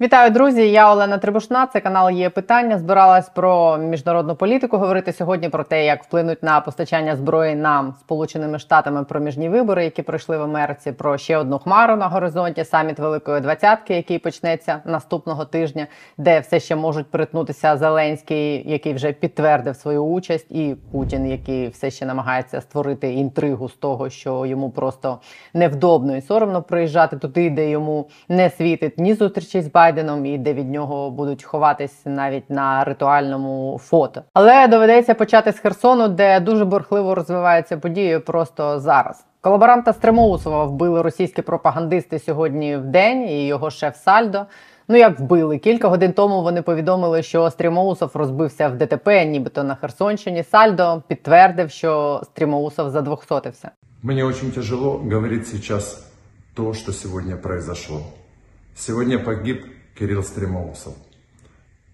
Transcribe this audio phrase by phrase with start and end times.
[0.00, 0.70] Вітаю, друзі!
[0.70, 1.66] Я Олена Трибушна.
[1.66, 2.78] Це канал є питання.
[2.78, 4.78] Збиралась про міжнародну політику.
[4.78, 10.02] Говорити сьогодні про те, як вплинуть на постачання зброї нам сполученими штатами проміжні вибори, які
[10.02, 10.92] пройшли в Америці.
[10.92, 12.64] Про ще одну хмару на горизонті.
[12.64, 15.86] Саміт Великої Двадцятки, який почнеться наступного тижня,
[16.18, 21.90] де все ще можуть перетнутися Зеленський, який вже підтвердив свою участь, і Путін, який все
[21.90, 25.18] ще намагається створити інтригу з того, що йому просто
[25.54, 29.87] невдобно і соромно приїжджати туди, де йому не світить ні зустрічі з Байденом,
[30.24, 34.22] і де від нього будуть ховатись навіть на ритуальному фото.
[34.34, 39.24] Але доведеться почати з Херсону, де дуже бурхливо розвиваються події просто зараз.
[39.40, 44.46] Колаборанта Стремоусова вбили російські пропагандисти сьогодні в день і його шеф Сальдо.
[44.88, 46.42] Ну як вбили кілька годин тому.
[46.42, 50.42] Вони повідомили, що Стрімоусов розбився в ДТП, нібито на Херсонщині.
[50.42, 53.70] Сальдо підтвердив, що Стрімоусов задвохсотився.
[54.02, 56.10] Мне очень тяжело говорить сейчас
[56.54, 58.00] то, что сегодня произошло.
[58.74, 59.66] Сегодня погиб
[59.98, 60.94] Кирилл Стремоусов.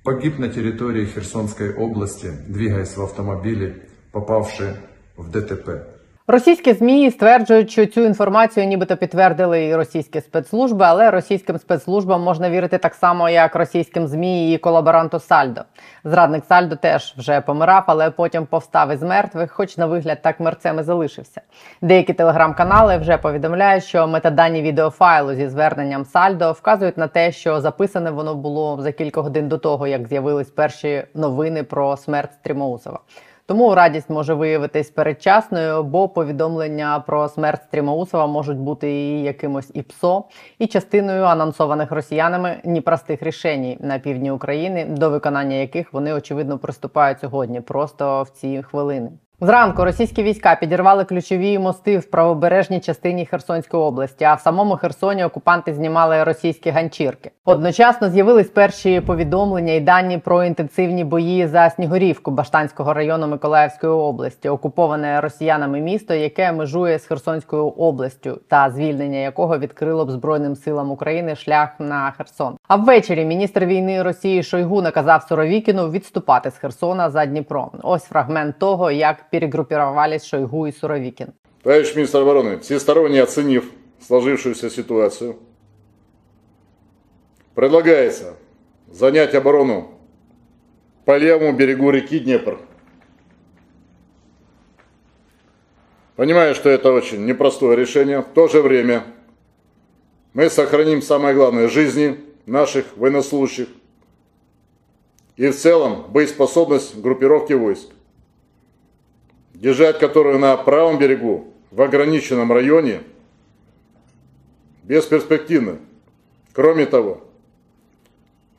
[0.03, 4.75] Погиб на территории Херсонской области, двигаясь в автомобиле, попавший
[5.17, 5.94] в ДТП.
[6.27, 12.51] Російські змі стверджують, що цю інформацію нібито підтвердили і російські спецслужби, але російським спецслужбам можна
[12.51, 15.61] вірити так само, як російським змі і колаборанту Сальдо.
[16.05, 20.79] Зрадник Сальдо теж вже помирав, але потім повстав із мертвих, хоч на вигляд так мерцем
[20.79, 21.41] і залишився.
[21.83, 28.11] Деякі телеграм-канали вже повідомляють, що метадані відеофайлу зі зверненням Сальдо вказують на те, що записане
[28.11, 33.01] воно було за кілька годин до того, як з'явились перші новини про смерть Стрімоусова.
[33.47, 39.83] Тому радість може виявитись передчасною, бо повідомлення про смерть Стрімоусова можуть бути і якимось і
[39.83, 40.25] ПСО,
[40.59, 47.21] і частиною анонсованих росіянами непростих рішень на півдні України, до виконання яких вони очевидно приступають
[47.21, 49.11] сьогодні, просто в ці хвилини.
[49.45, 54.25] Зранку російські війська підірвали ключові мости в правобережній частині Херсонської області.
[54.25, 57.31] А в самому Херсоні окупанти знімали російські ганчірки.
[57.45, 64.49] Одночасно з'явились перші повідомлення і дані про інтенсивні бої за Снігурівку Баштанського району Миколаївської області,
[64.49, 70.91] окуповане росіянами місто, яке межує з Херсонською областю, та звільнення якого відкрило б збройним силам
[70.91, 72.57] України шлях на Херсон.
[72.69, 77.71] А ввечері міністр війни Росії Шойгу наказав Суровікіну відступати з Херсона за Дніпро.
[77.83, 81.35] Ось фрагмент того, як перегруппировались Шойгу и Суровикин.
[81.65, 83.69] Товарищ министр обороны, всесторонне оценив
[83.99, 85.41] сложившуюся ситуацию,
[87.57, 88.37] предлагается
[88.93, 89.99] занять оборону
[91.05, 92.61] по левому берегу реки Днепр.
[96.15, 98.21] Понимаю, что это очень непростое решение.
[98.23, 99.03] В то же время
[100.33, 103.67] мы сохраним самое главное– жизни наших военнослужащих
[105.37, 107.89] и в целом боеспособность группировки войск
[109.65, 113.01] держать которую на правом берегу в ограниченном районе
[114.83, 115.79] бесперспективно.
[116.53, 117.25] Кроме того,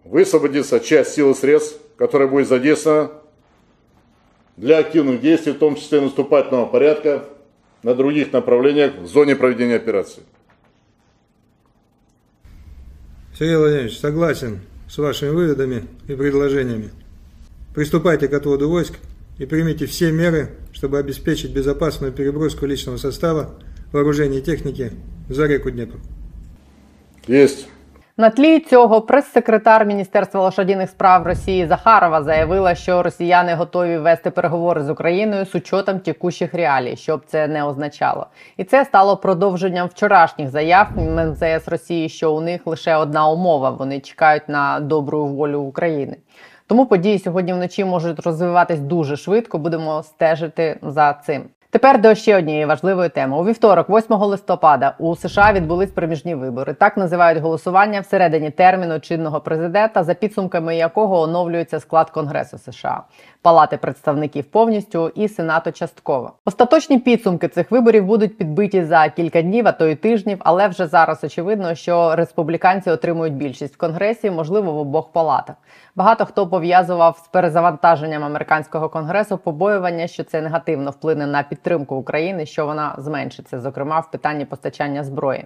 [0.03, 3.11] высвободится часть сил и средств, которая будет задействована
[4.57, 7.25] для активных действий, в том числе наступательного порядка
[7.83, 10.23] на других направлениях в зоне проведения операции.
[13.37, 16.89] Сергей Владимирович, согласен с вашими выводами и предложениями.
[17.75, 18.95] Приступайте к отводу войск
[19.37, 23.55] и примите все меры, чтобы обеспечить безопасную переброску личного состава,
[23.91, 24.91] вооружения и техники
[25.29, 25.97] за реку Днепр.
[27.27, 27.67] Есть.
[28.17, 34.83] На тлі цього прес-секретар Міністерства лошадіних справ Росії Захарова заявила, що росіяни готові вести переговори
[34.83, 38.27] з Україною з учетом текущих реалій, щоб це не означало.
[38.57, 43.99] І це стало продовженням вчорашніх заяв МЗС Росії, що у них лише одна умова: вони
[43.99, 46.17] чекають на добру волю України.
[46.67, 49.57] Тому події сьогодні вночі можуть розвиватись дуже швидко.
[49.57, 51.43] Будемо стежити за цим.
[51.75, 53.37] Тепер до ще однієї важливої теми.
[53.37, 56.73] У вівторок, 8 листопада, у США відбулись проміжні вибори.
[56.73, 63.03] Так називають голосування всередині терміну чинного президента, за підсумками якого оновлюється склад Конгресу США,
[63.45, 66.31] Палати представників повністю і Сенату частково.
[66.45, 70.37] Остаточні підсумки цих виборів будуть підбиті за кілька днів, а то й тижнів.
[70.43, 75.55] Але вже зараз очевидно, що республіканці отримують більшість в конгресі, можливо, в обох палатах.
[75.95, 82.45] Багато хто пов'язував з перезавантаженням американського конгресу побоювання, що це негативно вплине на підтримку України,
[82.45, 85.45] що вона зменшиться, зокрема в питанні постачання зброї.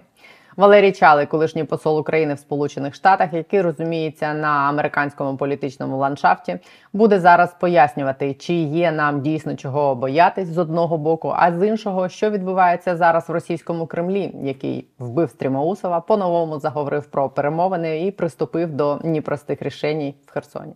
[0.60, 6.58] Валерій Чалий, колишній посол України в Сполучених Штатах, який розуміється на американському політичному ландшафті,
[6.92, 12.08] буде зараз пояснювати, чи є нам дійсно чого боятись з одного боку, а з іншого,
[12.08, 18.72] що відбувається зараз в російському Кремлі, який вбив Стрімоусова, по-новому заговорив про перемовини і приступив
[18.72, 20.72] до непростих рішень в Херсоні.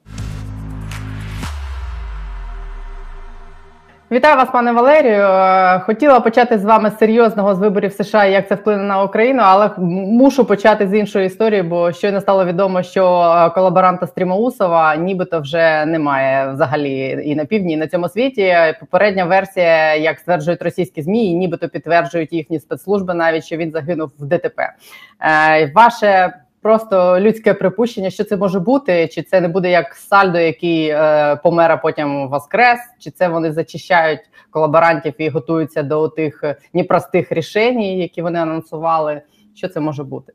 [4.11, 5.23] Вітаю вас, пане Валерію.
[5.23, 9.71] Е, Хотіла почати з вами серйозного з виборів США, як це вплине на Україну, але
[9.79, 15.85] мушу почати з іншої історії, бо щойно стало відомо, що е, колаборанта Стрімоусова нібито вже
[15.87, 18.55] немає взагалі і на півдні, і на цьому світі.
[18.81, 24.11] Попередня версія, як стверджують російські змі, і нібито підтверджують їхні спецслужби, навіть що він загинув
[24.19, 24.73] в ДТП.
[25.21, 26.33] Е, Ваше
[26.65, 31.41] просто людське припущення, що це може бути, чи це не буде як сальдо, який е,
[31.43, 34.21] помер, а потім воскрес, чи це вони зачищають
[34.51, 39.23] колаборантів і готуються до тих е, непростих рішень, які вони анонсували.
[39.55, 40.33] Що це може бути?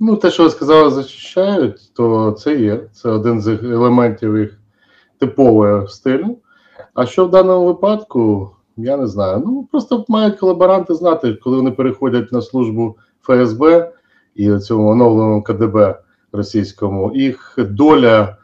[0.00, 2.80] Ну, те, що ви сказали, зачищають, то це є.
[2.92, 4.58] Це один з елементів їх
[5.18, 6.38] типового стилю.
[6.94, 9.42] А що в даному випадку, я не знаю.
[9.46, 13.92] Ну, просто мають колаборанти знати, коли вони переходять на службу ФСБ
[14.34, 15.98] і цьому оновленому КДБ
[16.32, 18.36] російському, їх доля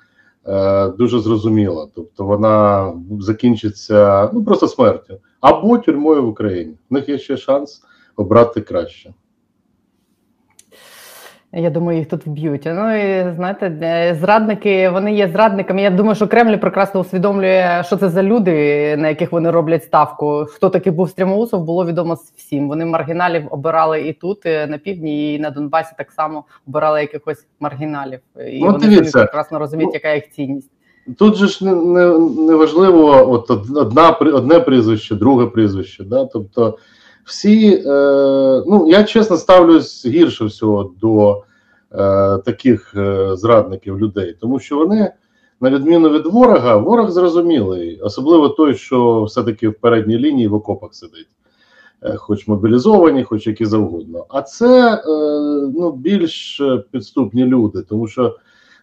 [0.46, 1.88] е, дуже зрозуміла.
[1.94, 6.74] Тобто вона закінчиться ну, просто смертю або тюрмою в Україні.
[6.90, 7.82] В них є ще шанс
[8.16, 9.14] обрати краще.
[11.52, 12.62] Я думаю, їх тут вб'ють.
[12.66, 15.82] Ну і знаєте, е, зрадники вони є зрадниками.
[15.82, 18.52] Я думаю, що Кремль прекрасно усвідомлює, що це за люди,
[18.96, 20.46] на яких вони роблять ставку.
[20.48, 22.68] Хто такий був Стрімоусов, було відомо всім.
[22.68, 27.46] Вони маргіналів обирали і тут, і на півдні, і на Донбасі так само обирали якихось
[27.60, 28.20] маргіналів.
[28.52, 29.18] І Ну, вони дивіться.
[29.18, 30.70] прекрасно розуміють, Ну, яка їх цінність.
[31.18, 36.04] Тут же ж не, не, не важливо от одна, одне прізвище, друге прізвище.
[36.04, 36.24] Да?
[36.24, 36.78] Тобто
[37.24, 37.90] всі, е,
[38.66, 41.42] ну я чесно ставлюсь гірше всього до
[41.92, 45.12] е, таких е, зрадників людей, тому що вони,
[45.60, 50.94] на відміну від ворога, ворог зрозумілий, особливо той, що все-таки в передній лінії в окопах
[50.94, 51.28] сидить.
[52.02, 54.26] Е, Хоч мобілізовані, хоч які завгодно.
[54.28, 55.00] А це е,
[55.74, 58.36] ну, більш підступні люди, тому що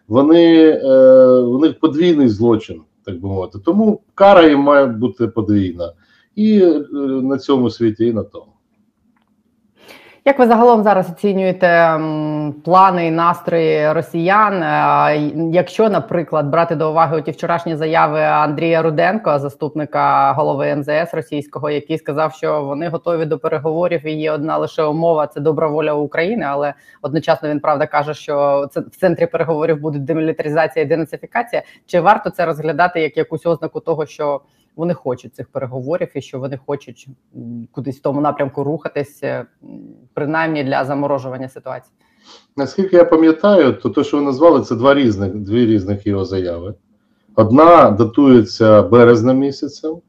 [0.08, 3.58] вони е, у них подвійний злочин, так би мовити.
[3.64, 5.92] Тому кара їм має бути подвійна
[6.38, 6.84] і е,
[7.22, 8.52] на цьому світі, і на тому.
[10.24, 12.00] Як ви загалом зараз оцінюєте
[12.64, 14.62] плани і настрої росіян?
[14.62, 21.70] Е, Якщо, наприклад, брати до уваги ті вчорашні заяви Андрія Руденко, заступника голови МЗС російського,
[21.70, 25.92] який сказав, що вони готові до переговорів і є одна лише умова це добра воля
[25.92, 31.62] України, але одночасно він правда каже, що це в центрі переговорів буде демілітаризація і денацифікація.
[31.86, 34.40] Чи варто це розглядати як якусь ознаку того, що
[34.78, 37.08] вони хочуть цих переговорів і що вони хочуть
[37.72, 39.46] кудись в тому напрямку рухатись, е,
[40.14, 41.92] принаймні для заморожування ситуації.
[42.56, 46.74] Наскільки я пам'ятаю, то те, що ви назвали, це два різних, дві різних його заяви.
[47.34, 50.00] Одна датується березнем місяцем, е,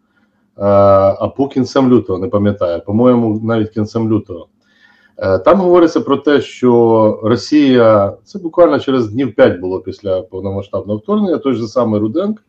[0.62, 4.48] а по кінцем лютого, не пам'ятаю, по-моєму, навіть кінцем лютого.
[5.18, 11.00] Е, Там говориться про те, що Росія, це буквально через днів 5 було після повномасштабного
[11.00, 12.49] вторгнення, той же самий Руденко, е,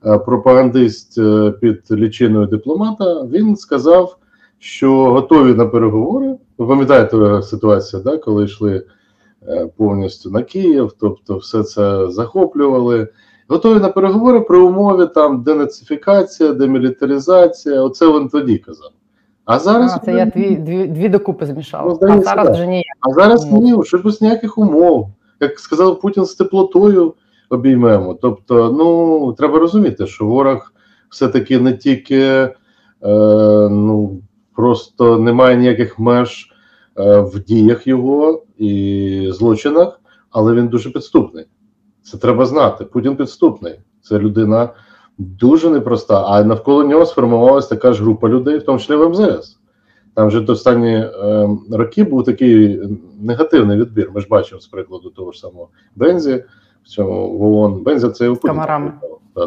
[0.00, 4.16] пропагандист е, під лічиною дипломата, він сказав,
[4.58, 6.34] що готові на переговори.
[6.58, 8.84] Ви пам'ятаєте ситуацію, да, коли йшли
[9.48, 13.08] е, повністю на Київ, тобто все це захоплювали.
[13.48, 17.82] Готові на переговори при умові там денацифікація, демілітаризація.
[17.82, 18.90] Оце він тоді казав.
[19.44, 21.98] А зараз А, це я дві, дві, дві докупи Ну.
[22.02, 22.84] А зараз вже ніяк.
[23.00, 25.08] А зараз ні, ще без ніяких умов.
[25.40, 27.14] Як сказав Путін, з теплотою
[27.48, 28.18] обіймемо.
[28.22, 30.72] Тобто, ну треба розуміти, що ворог
[31.10, 32.54] все-таки не тільки е,
[33.70, 34.22] ну
[34.56, 36.50] просто немає ніяких меж
[36.98, 40.00] е, в діях його і злочинах,
[40.30, 41.44] але він дуже підступний.
[42.02, 42.84] Це треба знати.
[42.84, 43.80] Путін підступний.
[44.02, 44.68] Це людина
[45.18, 46.24] дуже непроста.
[46.26, 49.58] А навколо нього сформувалася така ж група людей, в тому числі в МЗС.
[50.14, 52.80] Там вже до останні е, роки був такий
[53.20, 54.10] негативний відбір.
[54.14, 56.44] Ми ж бачимо з прикладу того ж самого Бензі
[56.88, 57.82] цьому в ООН.
[57.82, 58.92] Бензі це Комарами.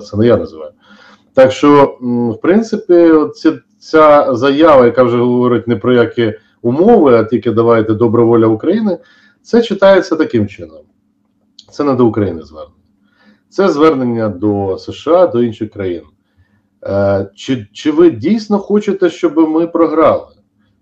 [0.09, 0.71] це не я називаю.
[1.33, 1.97] Так що,
[2.37, 7.93] в принципі, ці, ця заява, яка вже говорить не про які умови, а тільки давайте
[7.93, 8.97] добра воля України,
[9.41, 10.81] це читається таким чином.
[11.71, 12.75] Це не до України звернення.
[13.49, 16.03] Це звернення до США, до інших країн.
[16.83, 20.27] Е, чи, чи ви дійсно хочете, щоб ми програли?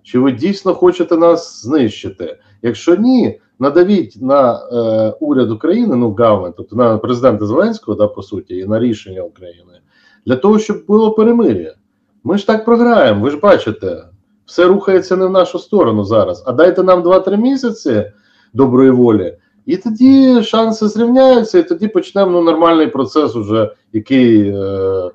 [0.03, 2.39] Чи ви дійсно хочете нас знищити?
[2.61, 8.23] Якщо ні, надавіть на е, уряд України, ну government, тобто на президента Зеленського, да, по
[8.23, 9.73] суті, і на рішення України,
[10.25, 11.73] для того, щоб було перемир'я.
[12.23, 14.03] Ми ж так програємо, ви ж бачите,
[14.45, 16.43] все рухається не в нашу сторону зараз.
[16.45, 18.11] А дайте нам 2-3 місяці
[18.53, 25.11] доброї волі, і тоді шанси зрівняються, і тоді почнемо ну, нормальний процес, уже, який е,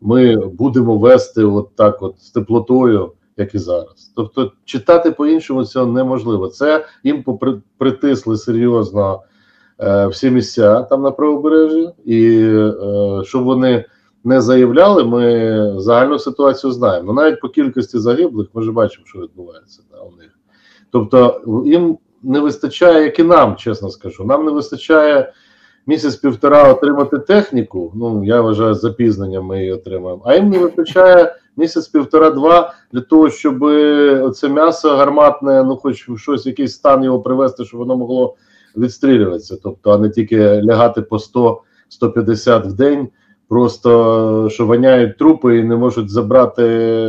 [0.00, 4.12] ми будемо вести от так, от з теплотою, як і зараз.
[4.16, 6.48] Тобто, читати по-іншому цього неможливо.
[6.48, 7.24] Це їм
[7.78, 9.22] притисли серйозно
[9.80, 12.72] е, всі місця там на правобережжі, і е,
[13.24, 13.84] щоб вони
[14.24, 17.06] не заявляли, ми загальну ситуацію знаємо.
[17.06, 20.38] Ну, навіть по кількості загиблих ми ж бачимо, що відбувається да, у них.
[20.90, 24.24] Тобто їм не вистачає, як і нам, чесно скажу.
[24.24, 25.32] Нам не вистачає
[25.86, 27.92] місяць-півтора отримати техніку.
[27.94, 30.22] Ну я вважаю, з запізненням ми її отримаємо.
[30.24, 33.58] А їм не вистачає місяць, півтора-два для того, щоб
[34.34, 38.36] це м'ясо гарматне, ну хоч щось, якийсь стан його привести, щоб воно могло
[38.76, 39.56] відстрілюватися.
[39.62, 43.08] Тобто, а не тільки лягати по 100-150 в день.
[43.48, 46.62] Просто що воняють трупи і не можуть забрати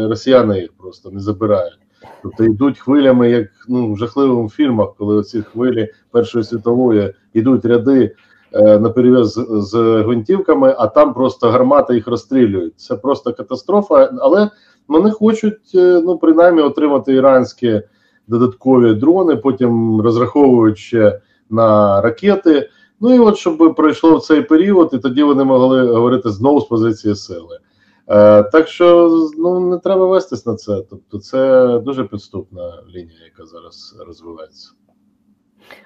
[0.07, 1.79] росіяни їх просто не забирають.
[2.23, 8.03] Тобто йдуть хвилями, як ну в жахливих фільмах, коли ці хвилі Першої світової йдуть ряди
[8.03, 8.15] е,
[8.53, 12.73] на перев'яз з, гвинтівками, а там просто гармати їх розстрілюють.
[12.79, 14.11] Це просто катастрофа.
[14.19, 14.49] Але
[14.87, 17.81] вони хочуть е, ну принаймні отримати іранські
[18.27, 22.69] додаткові дрони, потім розраховують ще на ракети.
[23.01, 27.15] Ну і от щоб пройшло цей період, і тоді вони могли говорити знову з позиції
[27.15, 27.59] сили.
[28.07, 30.83] Е, Так що ну не треба вестись на це.
[30.89, 34.71] Тобто, це дуже підступна лінія, яка зараз розвивається.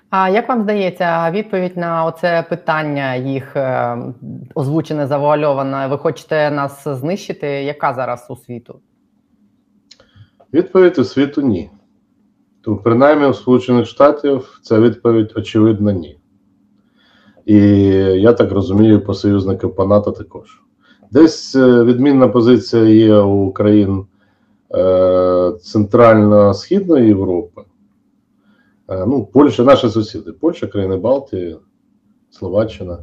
[0.10, 3.98] А як вам здається, відповідь на оце питання їх е,
[4.56, 5.88] озвучене завуальоване?
[5.88, 7.48] Ви хочете нас знищити?
[7.48, 8.80] Яка зараз у світу?
[10.54, 11.70] Відповідь у світу ні.
[12.62, 16.18] Тому, принаймні, у Сполучених Штатів ця відповідь очевидно ні.
[17.46, 17.58] І
[18.22, 20.62] я так розумію, по союзників по НАТО також.
[21.12, 24.06] Десь е, відмінна позиція є у країн
[24.76, 27.62] е, Центрально-Східної Європи.
[28.94, 31.58] Е, ну, Польща, наші сусіди, Польща, країни Балтії,
[32.32, 32.98] Словаччина,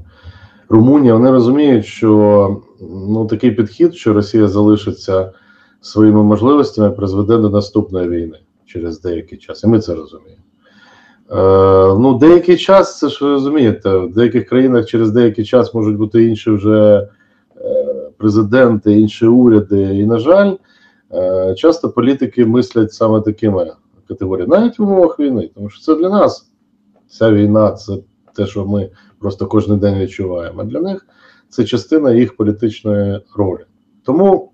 [0.68, 1.14] Румунія.
[1.14, 2.62] Вони розуміють, що
[3.08, 5.32] ну, такий підхід, що Росія залишиться
[5.80, 9.64] своїми можливостями, призведе до наступної війни через деякий час.
[9.64, 10.42] І ми це розуміємо.
[11.30, 11.34] Е,
[11.98, 16.24] ну, деякий час, це ж ви розумієте, в деяких країнах через деякий час можуть бути
[16.24, 17.08] інші вже
[17.56, 19.82] е, президенти, інші уряди.
[19.82, 20.54] І, на жаль,
[21.12, 23.72] е, часто політики мислять саме такими
[24.10, 26.50] категоріями, навіть в умовах війни, тому що це для нас
[27.08, 27.92] ця війна, це
[28.34, 30.60] те, що ми просто кожен день відчуваємо.
[30.60, 31.06] А для них
[31.48, 33.64] це частина їх політичної ролі.
[34.04, 34.52] Тому,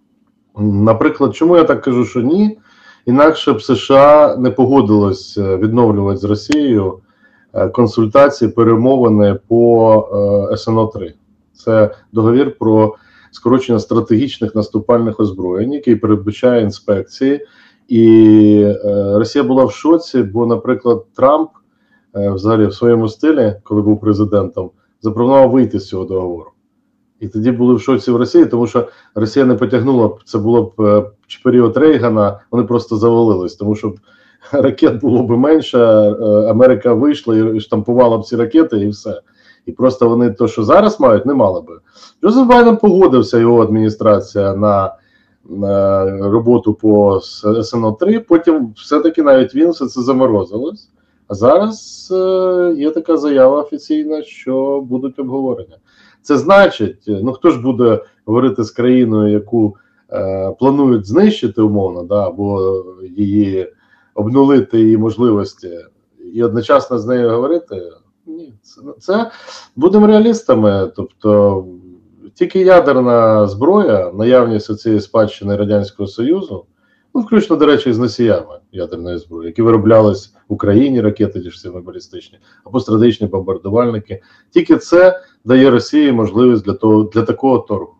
[0.58, 2.58] наприклад, чому я так кажу, що ні?
[3.06, 6.98] Інакше б США не погодилось відновлювати з Росією
[7.52, 11.14] е, консультації, перемовини по е, СНО 3
[11.52, 12.94] Це договір про
[13.30, 17.46] скорочення стратегічних наступальних озброєнь, який передбачає інспекції,
[17.88, 21.50] і е, Росія була в шоці, бо, наприклад, Трамп
[22.14, 24.70] взагалі в своєму стилі, коли був президентом,
[25.02, 26.50] запропонував вийти з цього договору.
[27.20, 30.62] І тоді були в шоці в Росії, тому що Росія не потягнула б це було
[30.62, 31.04] б е,
[31.44, 33.94] період Рейгана, вони просто завалились, тому що
[34.52, 36.14] ракет було б менше, е,
[36.50, 39.20] Америка вийшла і штампувала б ці ракети, і все.
[39.66, 41.78] І просто вони то, що зараз мають, не мали би.
[42.22, 44.94] Джозеф Байден погодився його адміністрація на
[46.20, 47.20] роботу по
[47.62, 50.88] СНО 3 Потім все-таки навіть він все це заморозилось.
[51.28, 55.76] А зараз е, є така заява офіційна, що будуть обговорення.
[56.22, 59.76] Це значить, ну хто ж буде говорити з країною, яку
[60.12, 62.84] е, планують знищити умовно, да, або
[63.16, 63.72] її
[64.14, 65.70] обнулити її можливості,
[66.34, 67.82] і одночасно з нею говорити?
[68.26, 69.30] Ні, це, це
[69.76, 70.92] будемо реалістами.
[70.96, 71.64] Тобто
[72.36, 76.66] тільки ядерна зброя, наявність цієї спадщини Радянського Союзу,
[77.14, 81.60] ну включно, до речі, з носіями ядерної зброї, які вироблялись в Україні ракети ті ж
[81.60, 84.22] самі балістичні, або стратегічні бомбардувальники.
[84.50, 87.95] Тільки це дає Росії можливість для того для такого торгу.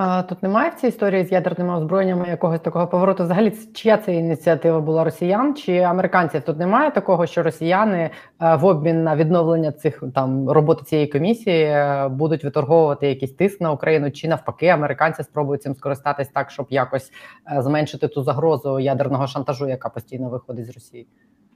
[0.00, 3.22] А, Тут немає в цій історії з ядерними озброєннями якогось такого повороту.
[3.22, 6.42] Взагалі, чия це ініціатива була росіян чи американців?
[6.42, 8.10] Тут немає такого, що росіяни е,
[8.56, 13.72] в обмін на відновлення цих там роботи цієї комісії е, будуть виторговувати якийсь тиск на
[13.72, 17.12] Україну, чи навпаки, американці спробують цим скористатись так, щоб якось
[17.56, 21.06] е, зменшити ту загрозу ядерного шантажу, яка постійно виходить з Росії.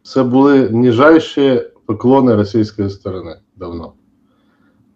[0.03, 3.93] Це були ніжайші поклони російської сторони давно.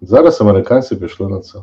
[0.01, 1.59] Зараз американці пішли на це.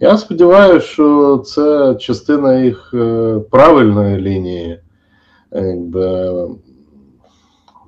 [0.00, 4.80] Я сподіваюся, що це частина їх е, правильної лінії
[5.52, 6.48] якби,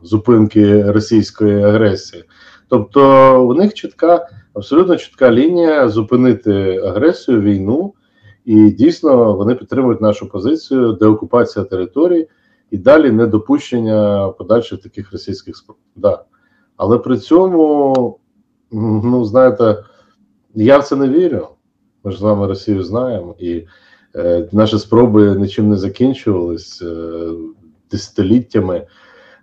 [0.02, 2.24] зупинки російської агресії.
[2.68, 7.94] Тобто у них чітка, абсолютно чітка лінія зупинити агресію, війну,
[8.44, 12.28] і дійсно вони підтримують нашу позицію, деокупація територій
[12.70, 15.78] і далі недопущення подальших таких російських спроб.
[15.96, 16.24] Да.
[16.76, 18.18] Але при цьому,
[18.72, 19.84] ну знаєте,
[20.54, 21.48] я в це не вірю.
[22.06, 23.66] Ми ж з вами Росію знаємо, і
[24.16, 27.30] е, наші спроби нічим не закінчувались е,
[27.90, 28.86] десятиліттями.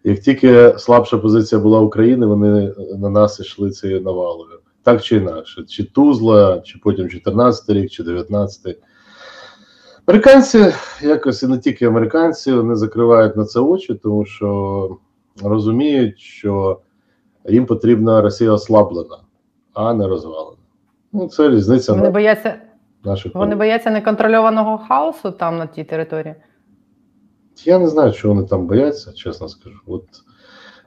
[0.04, 4.60] Як тільки слабша позиція була України, вони на нас йшли цією навалою.
[4.84, 8.78] Так чи інакше, чи Тузла, чи потім 14 рік, чи 19.
[10.06, 14.98] Американці якось і не тільки американці не закривають на це очі, тому що
[15.44, 16.80] розуміють, що
[17.50, 19.18] їм потрібна Росія ослаблена,
[19.74, 20.63] а не розвалена.
[21.14, 22.56] Ну, це різниця Вони на бояться,
[23.04, 26.36] наших вони бояться неконтрольованого хаосу там на тій території.
[27.66, 29.80] Я не знаю, чого вони там бояться, чесно скажу.
[29.88, 30.04] От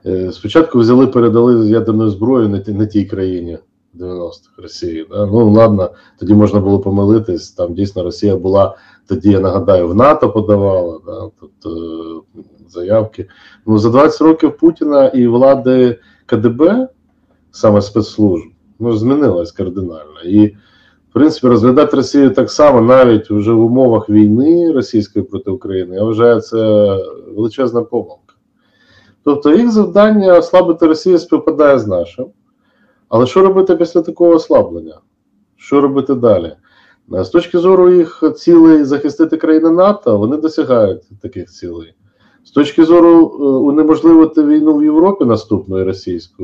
[0.05, 3.57] е, спочатку взяли, передали ядерну зброю ті- не тій країні
[3.95, 5.07] 90-х Росії.
[5.11, 5.25] Да?
[5.25, 7.51] Ну ладно, тоді можна було помилитись.
[7.51, 11.29] Там дійсно Росія була тоді, я нагадаю, в НАТО подавала да?
[11.39, 13.27] Тут, е, заявки.
[13.65, 16.87] Ну за 20 років Путіна і влади КДБ,
[17.51, 18.45] саме спецслужб,
[18.79, 20.21] ну змінилась кардинально.
[20.25, 20.47] І
[21.09, 26.03] в принципі, розглядати Росію так само, навіть вже в умовах війни російської проти України, я
[26.03, 26.57] вважаю, це
[27.35, 28.35] величезна помилка.
[29.23, 32.25] Тобто їх завдання ослабити Росію співпадає з нашим.
[33.09, 34.99] Але що робити після такого ослаблення?
[35.55, 36.55] Що робити далі?
[37.09, 41.93] З точки зору їх цілей захистити країни НАТО, вони досягають таких цілей.
[42.47, 46.43] З точки зору е, унеможливити війну в Європі наступної російську,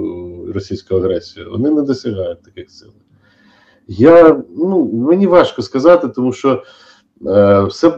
[0.53, 2.93] російську агресію, вони не досягають таких цілей.
[3.87, 6.63] Я, ну, мені важко сказати, тому що
[7.27, 7.89] е, все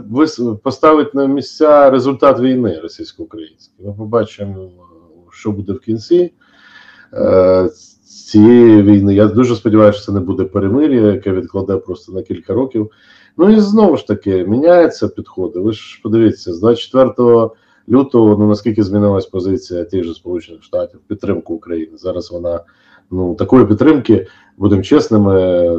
[0.64, 3.88] поставить на місця результат війни російсько-української.
[3.88, 4.72] Ми побачимо,
[5.32, 6.34] що буде в кінці
[7.14, 7.70] е,
[8.26, 9.16] цієї війни.
[9.16, 12.92] Я дуже сподіваюся, що це не буде перемир'я, яке відкладе просто на кілька років.
[13.38, 15.60] Ну і знову ж таки, міняються підходи.
[15.60, 17.50] Ви ж подивіться, з 24
[17.90, 21.98] лютого, ну наскільки змінилась позиція тих же Сполучених Штатів, підтримку України.
[21.98, 22.60] Зараз вона
[23.12, 24.28] ну такої підтримки,
[24.58, 25.70] будемо чесними,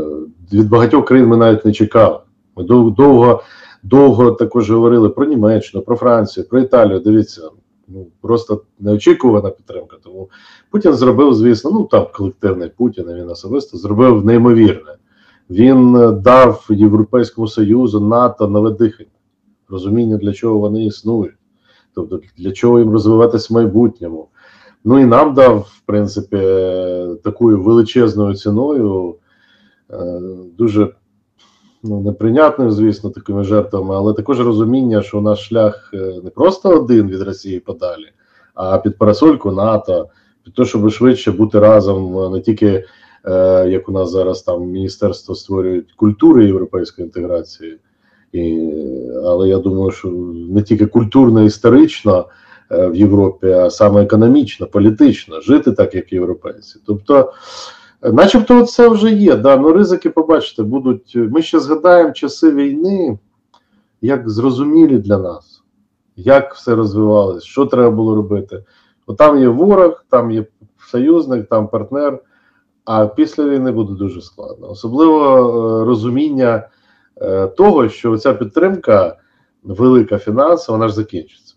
[0.52, 2.18] від багатьох країн ми навіть не чекали.
[2.56, 3.42] Ми дов- довго,
[3.82, 7.00] довго також говорили про Німеччину, про Францію, про Італію.
[7.00, 7.42] Дивіться,
[7.88, 9.96] ну просто неочікувана підтримка.
[10.04, 10.30] Тому
[10.70, 14.96] Путін зробив, звісно, ну там колективний Путін, він особисто зробив неймовірне.
[15.50, 19.10] Він дав Європейському Союзу, НАТО нове дихання,
[19.68, 21.34] розуміння, для чого вони існують,
[21.96, 24.28] тобто для чого їм розвиватись в майбутньому.
[24.84, 26.36] Ну і нам дав, в принципі,
[27.24, 29.14] такою величезною ціною,
[29.90, 30.20] е,
[30.58, 30.92] дуже
[31.82, 37.08] ну, неприйнятним, звісно, такими жертвами, але також розуміння, що наш шлях е, не просто один
[37.08, 38.08] від Росії подалі,
[38.54, 40.08] а під парасольку НАТО,
[40.44, 42.84] під те, щоб швидше бути разом е, не тільки
[43.66, 47.78] як у нас зараз там міністерство створюють культури європейської інтеграції,
[48.32, 48.70] і,
[49.24, 50.08] але я думаю, що
[50.50, 52.26] не тільки культурно, історично
[52.70, 56.80] е, в Європі, а саме економічно, політично, жити так, як європейці.
[56.86, 57.32] Тобто,
[58.02, 59.36] е, начебто, це вже є.
[59.36, 61.16] Да, ну ризики, побачите, будуть.
[61.16, 63.18] Ми ще згадаємо часи війни,
[64.00, 65.62] як зрозумілі для нас,
[66.16, 68.64] як все розвивалось, що треба було робити.
[69.06, 70.46] От там є ворог, там є
[70.90, 72.22] союзник, там партнер.
[72.86, 74.70] А після війни буде дуже складно.
[74.70, 76.68] Особливо е, розуміння е,
[77.56, 79.16] того, що ця підтримка
[79.62, 81.54] велика фінансова, вона ж закінчиться.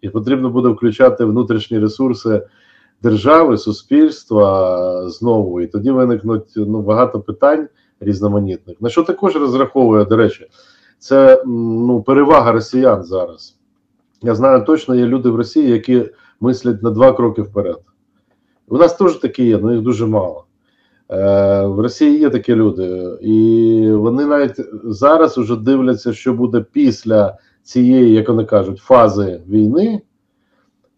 [0.00, 2.42] І потрібно буде включати внутрішні ресурси
[3.02, 5.60] держави, суспільства знову.
[5.60, 7.68] І тоді виникнуть ну, багато питань
[8.00, 8.80] різноманітних.
[8.80, 10.46] На що також розраховує, до речі,
[10.98, 13.58] це ну, перевага росіян зараз.
[14.22, 17.78] Я знаю точно, є люди в Росії, які мислять на два кроки вперед.
[18.68, 20.44] У нас теж такі є, але їх дуже мало.
[21.10, 27.38] Е, в Росії є такі люди, і вони навіть зараз вже дивляться, що буде після
[27.62, 30.00] цієї, як вони кажуть, фази війни,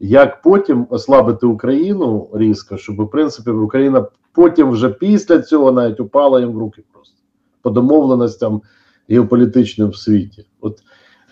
[0.01, 6.41] як потім ослабити Україну різко, щоб в принципі Україна потім вже після цього навіть упала
[6.41, 7.17] їм в руки просто
[7.63, 8.63] по домовленостям
[9.09, 10.47] геополітичним в світі.
[10.61, 10.79] От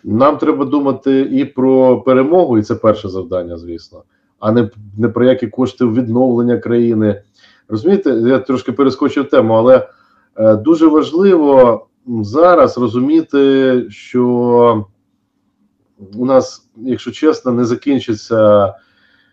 [0.05, 4.03] нам треба думати і про перемогу, і це перше завдання, звісно,
[4.39, 7.23] а не, не про які кошти відновлення країни.
[7.69, 9.89] Розумієте, я трошки перескочив тему, але
[10.37, 14.87] е, дуже важливо зараз розуміти, що
[16.15, 18.75] у нас, якщо чесно, не закінчиться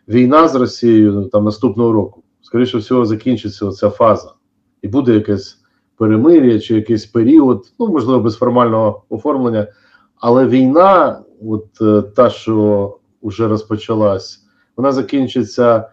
[0.08, 2.24] війна з Росією ну, там наступного року.
[2.42, 4.34] Скоріше всього, закінчиться ця фаза,
[4.82, 5.60] і буде якесь
[5.98, 9.68] перемир'я чи якийсь період, ну можливо, без формального оформлення.
[10.16, 14.46] Але війна, от е, та, що вже розпочалась,
[14.78, 15.90] вона закінчиться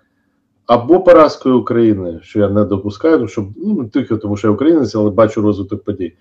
[0.66, 4.94] або поразкою України, що я не допускаю, тому що ну тільки тому, що я українець,
[4.94, 6.16] але бачу розвиток подій.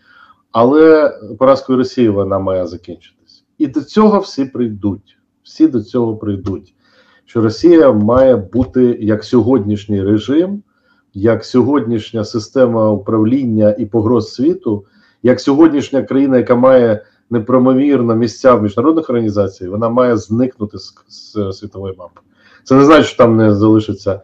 [0.52, 3.44] Але поразкою Росії вона має закінчитись.
[3.58, 5.18] І до цього всі прийдуть.
[5.44, 6.74] Всі до цього прийдуть.
[7.26, 10.64] Що Росія має бути як сьогоднішній режим,
[11.14, 14.86] як сьогоднішня система управління і погроз світу,
[15.24, 21.54] як сьогоднішня країна, яка має непромовірно місця в міжнародних організаціях, вона має зникнути з, з
[21.54, 22.22] світової мапи.
[22.64, 24.22] Це не значить, що там не залишиться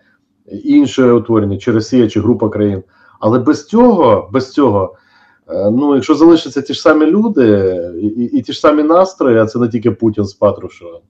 [0.48, 2.84] інше утворення, чи Росія, чи група країн.
[3.20, 4.96] Але без цього, без цього,
[5.50, 9.38] е, ну якщо залишаться ті ж самі люди і, і, і ті ж самі настрої,
[9.38, 11.02] а це не тільки Путін з Патрушевим,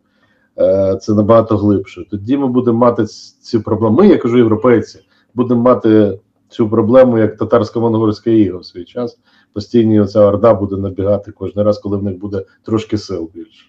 [0.59, 2.05] е, це набагато глибше.
[2.11, 3.05] Тоді ми будемо мати
[3.41, 3.95] ці проблеми.
[3.95, 4.99] Ми, я кажу, європейці,
[5.35, 6.19] будемо мати
[6.49, 9.19] цю проблему як татарсько-монгольська іга в свій час.
[9.53, 13.65] Постійні оця орда буде набігати кожен раз, коли в них буде трошки сил більше.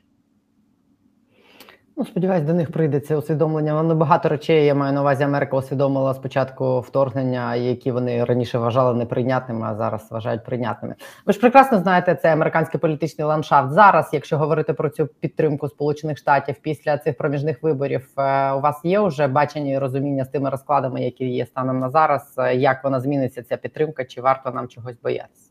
[1.99, 3.75] Ну, сподіваюсь, до них прийде це усвідомлення.
[3.75, 8.95] Воно багато речей, я маю на увазі, Америка усвідомила спочатку вторгнення, які вони раніше вважали
[8.95, 10.95] неприйнятними, а зараз вважають прийнятними.
[11.27, 13.73] Ви ж прекрасно знаєте, це американський політичний ландшафт.
[13.73, 18.81] Зараз, якщо говорити про цю підтримку Сполучених Штатів після цих проміжних виборів, е, у вас
[18.85, 22.85] є вже бачення і розуміння з тими розкладами, які є станом на зараз, е, як
[22.85, 25.51] вона зміниться, ця підтримка, чи варто нам чогось боятися?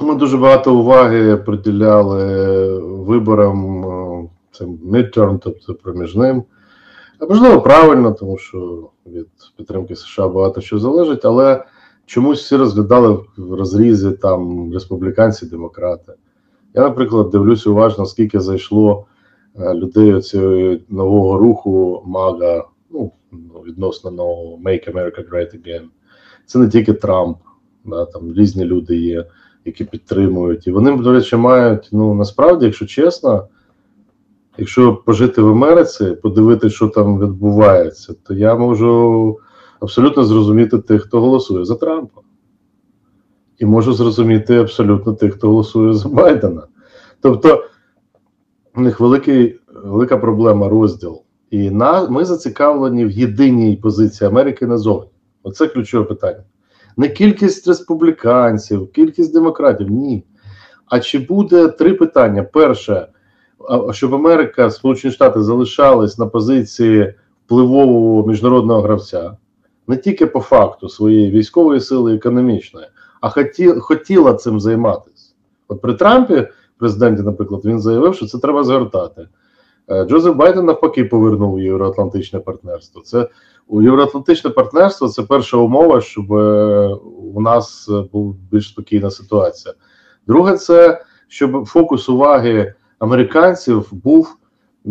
[0.00, 3.91] Ми дуже багато уваги приділяли виборам е,
[4.52, 6.42] цим midterm, тобто проміжним.
[7.28, 11.64] Можливо, правильно, тому що від підтримки США багато що залежить, але
[12.06, 16.12] чомусь всі розглядали в розрізі там республіканці, демократи.
[16.74, 19.06] Я, наприклад, дивлюся уважно, скільки зайшло
[19.60, 23.12] е, людей цього нового руху МАГА, ну,
[23.66, 25.84] відносно нового Make America Great Again.
[26.46, 27.36] Це не тільки Трамп,
[27.84, 29.26] да, там різні люди є
[29.64, 30.66] які підтримують.
[30.66, 33.48] І вони, до речі, мають, ну насправді, якщо чесно,
[34.58, 39.38] якщо пожити в Америці, подивитися, що там відбувається, то я можу
[39.80, 42.20] абсолютно зрозуміти тих, хто голосує за Трампа.
[43.58, 46.62] І можу зрозуміти абсолютно тих, хто голосує за Байдена.
[47.20, 47.64] Тобто,
[48.76, 51.22] у них великий, велика проблема розділ.
[51.50, 55.10] І на, ми зацікавлені в єдиній позиції Америки назовні.
[55.42, 56.44] Оце ключове питання
[56.96, 59.90] не кількість республіканців, кількість демократів.
[59.90, 60.24] Ні.
[60.86, 62.42] А чи буде три питання?
[62.42, 63.06] Перше,
[63.92, 67.14] щоб Америка, Сполучені Штати залишались на позиції
[67.46, 69.36] впливового міжнародного гравця,
[69.86, 72.86] не тільки по факту своєї військової сили економічної,
[73.20, 75.34] а хоті, хотіла цим займатися.
[75.68, 76.48] От при Трампі,
[76.78, 79.28] президенті, наприклад, він заявив, що це треба згортати.
[79.88, 83.02] Е, Джозеф Байден навпаки повернув євроатлантичне партнерство.
[83.02, 83.28] Це
[83.68, 86.86] у євроатлантичне партнерство це перша умова, щоб е,
[87.34, 89.74] у нас була більш спокійна ситуація.
[90.26, 94.36] Друге, це щоб фокус уваги американців був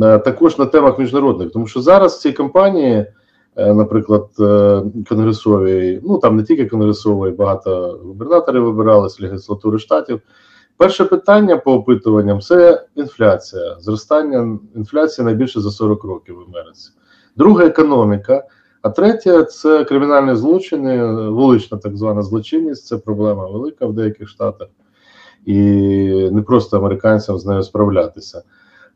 [0.03, 3.05] е, також на темах міжнародних, тому що зараз в цій кампанії,
[3.57, 4.27] наприклад,
[5.09, 10.21] конгресовій, ну там не тільки конгресової, багато губернаторів вибиралися легіслатури штатів.
[10.77, 16.91] Перше питання по опитуванням це інфляція, зростання інфляції найбільше за 40 років в Америці.
[17.35, 18.43] Друге економіка.
[18.81, 22.85] А третє це кримінальні злочини, вулична так звана злочинність.
[22.85, 24.67] Це проблема велика в деяких штатах,
[25.45, 25.59] і
[26.31, 28.43] не просто американцям з нею справлятися.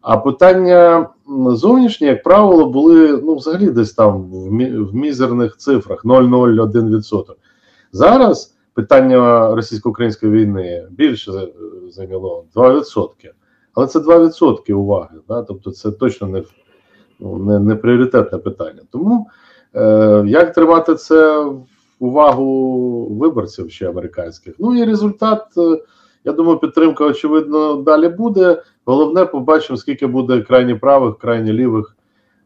[0.02, 1.10] А питання
[1.48, 7.24] зовнішні, як правило, були ну, взагалі десь там в мізерних цифрах 0,01%.
[7.92, 11.32] Зараз питання російсько-української війни більше
[11.90, 13.10] зайняло 2%.
[13.74, 15.18] Але це 2% уваги.
[15.28, 15.44] Да?
[15.44, 16.44] Тобто це точно не
[17.20, 18.82] ну, не, не пріоритетне питання.
[18.92, 19.28] Тому
[19.76, 21.46] е, як тримати це
[22.00, 24.56] увагу виборців ще американських?
[24.60, 25.82] Ну і результат, е,
[26.26, 28.64] я думаю, підтримка, очевидно, далі буде.
[28.86, 31.96] Головне, побачимо, скільки буде крайні правих, крайні лівих,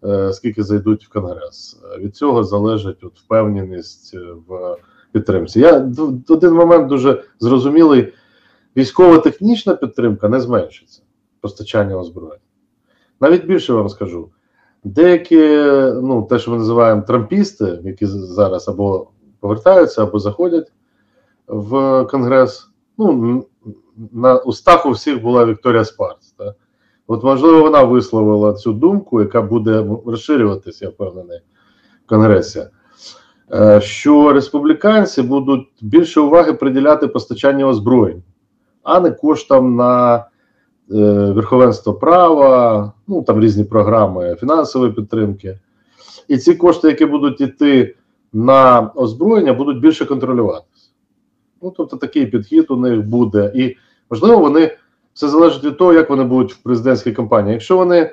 [0.04, 1.82] е, скільки зайдуть в Конгрес.
[2.00, 4.16] Від цього залежить от впевненість
[4.48, 4.78] в
[5.12, 5.60] підтримці.
[5.60, 5.92] Я
[6.30, 8.14] один момент дуже зрозумілий:
[8.78, 11.02] військово-технічна підтримка не зменшиться
[11.42, 12.40] постачання озброєння.
[13.22, 14.30] Навіть більше вам скажу.
[14.84, 15.38] Деякі,
[16.02, 19.08] ну, те, що ми називаємо трампісти, які зараз або
[19.40, 20.72] повертаються, або заходять
[21.48, 22.70] в Конгрес.
[23.00, 23.46] Ну,
[24.12, 26.32] на устах у всіх була Вікторія Спарц.
[26.38, 26.56] Так?
[27.08, 31.40] От, можливо, вона висловила цю думку, яка буде розширюватися, я впевнений,
[32.06, 32.64] в Конгресі.
[33.54, 38.24] Е, що республіканці будуть більше уваги приділяти постачанню озброєнь,
[38.84, 40.24] а не коштам на е,
[41.32, 45.60] верховенство права, ну там різні програми фінансової підтримки.
[46.28, 47.96] І ці кошти, які будуть йти
[48.34, 50.79] на озброєння, будуть більше контролюватися.
[51.62, 53.52] Ну, тобто такий підхід у них буде.
[53.56, 53.76] І
[54.10, 54.78] можливо, вони
[55.14, 57.54] все залежить від того, як вони будуть в президентській кампанії.
[57.54, 58.10] Якщо вони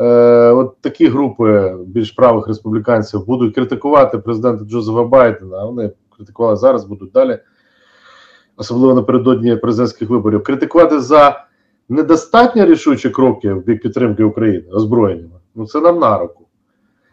[0.00, 0.04] Е,
[0.50, 5.56] от такі групи більш правих республіканців будуть критикувати президента Джозефа Байдена.
[5.56, 7.38] а Вони критикували зараз, будуть далі,
[8.56, 10.42] особливо напередодні президентських виборів.
[10.42, 11.44] Критикувати за
[11.88, 15.40] недостатньо рішучі кроки в бік підтримки України озброєннями.
[15.54, 16.46] Ну це нам на руку.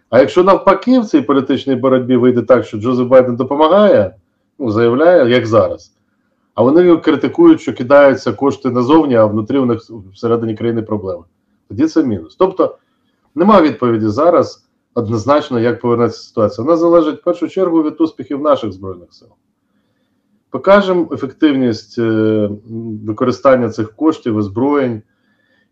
[0.09, 4.15] А якщо навпаки в цій політичній боротьбі вийде так, що Джозеф Байден допомагає,
[4.59, 5.91] заявляє, як зараз.
[6.53, 9.81] А вони його критикують, що кидаються кошти назовні, а внутрі у них
[10.13, 11.23] всередині країни проблеми
[11.67, 12.35] тоді це мінус.
[12.35, 12.77] Тобто
[13.35, 16.65] немає відповіді зараз однозначно, як повернеться ситуація.
[16.65, 19.27] Вона залежить в першу чергу від успіхів наших збройних сил.
[20.49, 22.49] Покажемо ефективність е,
[23.05, 25.01] використання цих коштів, озброєнь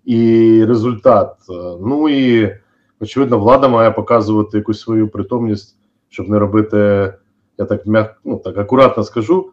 [0.05, 1.35] і результат.
[1.49, 2.55] Е, Ну і
[2.99, 5.75] очевидно, влада має показувати якусь свою притомність,
[6.09, 7.13] щоб не робити,
[7.57, 9.51] я так м'як, ну так акуратно скажу,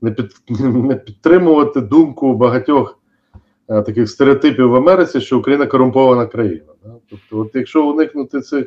[0.00, 2.98] не під не підтримувати думку багатьох
[3.68, 6.72] е, таких стереотипів в Америці, що Україна корумпована країна.
[6.84, 6.90] Да?
[7.10, 8.66] Тобто, от якщо уникнути цих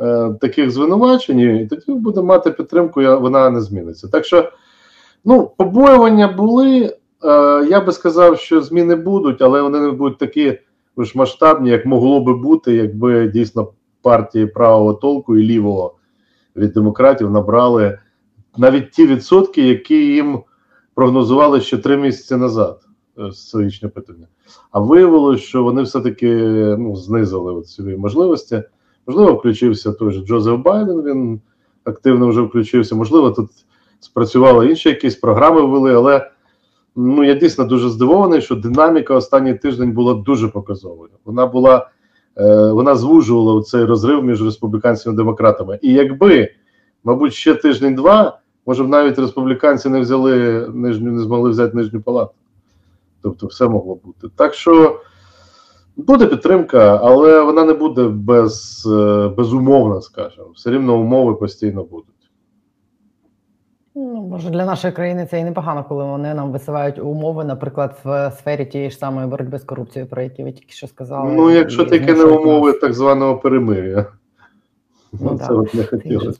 [0.00, 4.08] е, таких звинувачень, тоді буде мати підтримку, я- вона не зміниться.
[4.08, 4.52] Так що,
[5.24, 6.96] ну, побоювання були.
[7.24, 10.58] Е, я би сказав, що зміни будуть, але вони не будуть такі
[10.98, 15.94] ж масштабні, як могло би бути, якби дійсно партії правого толку і лівого
[16.56, 17.98] від демократів набрали
[18.56, 20.42] навіть ті відсотки, які їм
[20.94, 22.80] прогнозували ще три місяці назад
[23.18, 24.26] е, соціологічне питання.
[24.70, 26.34] А виявилося, що вони все-таки
[26.78, 28.62] ну, знизили свої можливості.
[29.06, 31.40] Можливо, включився той же Джозеф Байден, він
[31.84, 32.94] активно вже включився.
[32.94, 33.50] Можливо, тут
[34.00, 36.30] спрацювали інші якісь програми ввели, але
[36.96, 41.10] ну я дійсно дуже здивований, що динаміка останній тиждень була дуже показовою.
[41.24, 41.90] Вона була
[42.72, 45.78] вона звужувала цей розрив між республіканцями і демократами.
[45.82, 46.48] І якби,
[47.04, 52.32] мабуть, ще тиждень-два, може б навіть республіканці не взяли нижню, не змогли взяти нижню палату.
[53.22, 54.28] Тобто, все могло бути.
[54.36, 55.00] Так що
[55.96, 60.46] буде підтримка, але вона не буде без, е, безумовна, скажімо.
[60.54, 62.15] Все рівно умови постійно будуть.
[63.98, 68.30] Ну, може, для нашої країни це і непогано, коли вони нам висувають умови, наприклад, в
[68.38, 71.32] сфері тієї ж самої боротьби з корупцією, про які ви тільки що сказали.
[71.32, 74.06] Ну, якщо і таке не умови нас- так званого перемир'я.
[75.12, 76.38] Ну, Ну, це от не хотілося.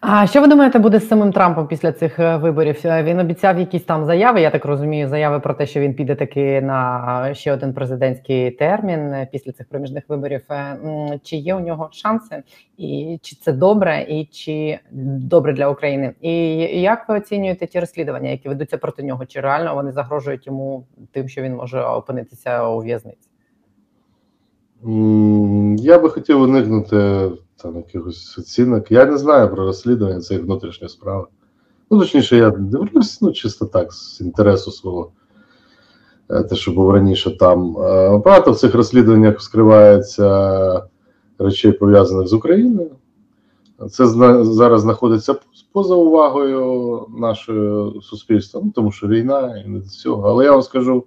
[0.00, 2.80] А що ви думаєте, буде з самим Трампом після цих е, виборів?
[2.84, 4.40] Е, Він обіцяв якісь там заяви.
[4.40, 9.00] Я так розумію, заяви про те, що він піде таки на ще один президентський термін
[9.00, 10.40] е, після цих проміжних виборів.
[10.50, 10.78] Е,
[11.22, 12.42] Чи є у нього шанси,
[12.76, 14.78] і чи це добре, і чи
[15.20, 16.14] добре для України?
[16.20, 16.32] І
[16.80, 19.26] як ви оцінюєте ті розслідування, які ведуться проти нього?
[19.26, 23.28] Чи реально вони загрожують йому тим, що він може опинитися у в'язниці?
[25.76, 27.28] Я би хотів уникнути
[27.62, 28.90] там якихось оцінок.
[28.90, 31.26] Я не знаю про розслідування цієї внутрішньої справи.
[31.90, 35.10] Ну, точніше, я дивлюсь, ну, чисто так, з інтересу свого,
[36.30, 37.76] е, те, що був раніше там.
[37.78, 40.82] Е, Багато в цих розслідуваннях скривається
[41.38, 42.90] речей, пов'язаних з Україною.
[43.90, 44.06] Це
[44.44, 45.34] зараз знаходиться
[45.72, 50.28] поза увагою нашого суспільства, ну, тому що війна і не до цього.
[50.28, 51.04] Але я вам скажу,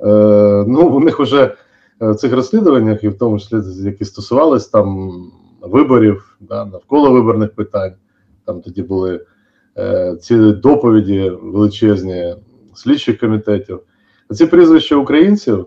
[0.00, 1.56] е, ну, у них вже
[2.00, 5.10] в цих розслідуваннях, і в тому числі, які стосувались там
[5.60, 7.92] виборів, да, навколо виборних питань.
[8.44, 9.26] Там тоді були
[9.78, 12.34] е, ці доповіді величезні
[12.74, 13.80] слідчих комітетів.
[14.34, 15.66] Ці прізвища українців,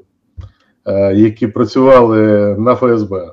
[0.86, 2.20] е, які працювали
[2.60, 3.32] на ФСБ,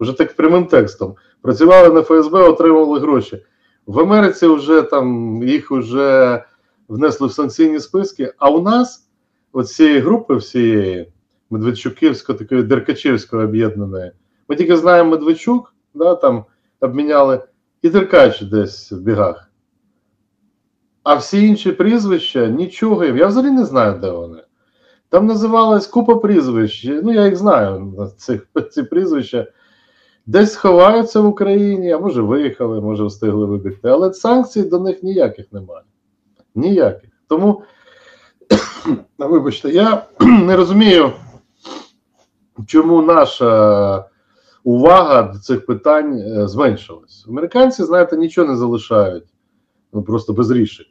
[0.00, 3.42] вже так прямим текстом, працювали на ФСБ, отримували гроші.
[3.86, 6.42] В Америці вже там їх вже
[6.88, 8.32] внесли в санкційні списки.
[8.38, 9.08] А у нас,
[9.52, 11.12] от цієї групи всієї,
[11.50, 14.12] Медведчуківсько, такої Деркачівської об'єднаної.
[14.48, 16.44] Ми тільки знаємо Медведчук, да, там
[16.80, 17.40] обміняли,
[17.82, 19.52] і Деркач десь в бігах.
[21.02, 23.04] А всі інші прізвища нічого.
[23.04, 24.42] Я взагалі не знаю, де вони.
[25.08, 26.84] Там називалась купа прізвищ.
[27.02, 29.46] Ну, я їх знаю, цих, ці прізвища.
[30.26, 33.88] Десь ховаються в Україні, а може виїхали, може встигли вибігти.
[33.88, 35.84] Але санкцій до них ніяких немає.
[36.54, 37.10] Ніяких.
[37.28, 37.62] Тому,
[39.18, 41.12] вибачте, я не розумію,
[42.66, 44.04] чому наша
[44.64, 47.26] увага до цих питань е, зменшилась.
[47.28, 49.24] Американці, знаєте, нічого не залишають
[49.92, 50.86] ну, просто без рішень.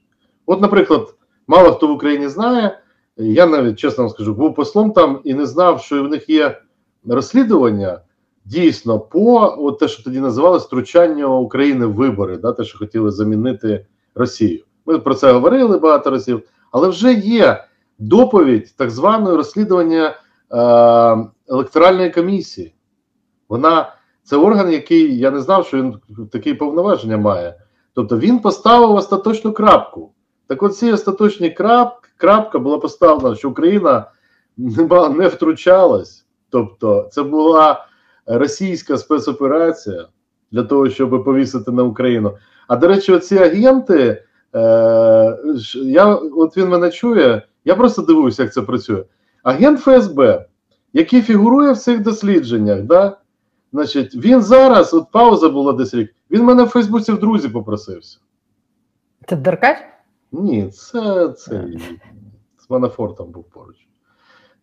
[0.45, 1.15] От, наприклад,
[1.47, 2.79] мало хто в Україні знає,
[3.17, 6.61] я навіть чесно вам скажу, був послом там і не знав, що в них є
[7.07, 8.01] розслідування
[8.45, 13.11] дійсно по от те, що тоді називалось втручання України в вибори, да, те, що хотіли
[13.11, 14.63] замінити Росію.
[14.85, 17.65] Ми про це говорили багато разів, але вже є
[17.99, 20.15] доповідь так званої розслідування е,
[21.47, 22.73] електоральної комісії.
[23.51, 25.95] Вона це орган, який я не знав, що він
[26.31, 27.55] такі повноваження має.
[27.93, 30.11] Тобто він поставив остаточну крапку.
[30.47, 34.11] Так от ці остаточні крап, крапка була поставлена, що Україна
[34.57, 36.25] не, втручалась.
[36.49, 37.85] Тобто, це була
[38.25, 40.07] російська спецоперація
[40.51, 42.37] для того, щоб повісити на Україну.
[42.67, 44.23] А до речі, оці агенти,
[44.55, 45.37] е,
[45.75, 49.03] я, от він мене чує, я просто дивуюся, як це працює.
[49.43, 50.45] Агент ФСБ,
[50.93, 53.17] який фігурує в цих дослідженнях, да,
[53.73, 58.19] значить, він зараз, от пауза була десь рік, він мене в Фейсбуці в друзі попросився.
[59.27, 59.77] Це Деркач?
[60.31, 61.67] Ні, це, це
[62.57, 63.75] з Манафортом був поруч.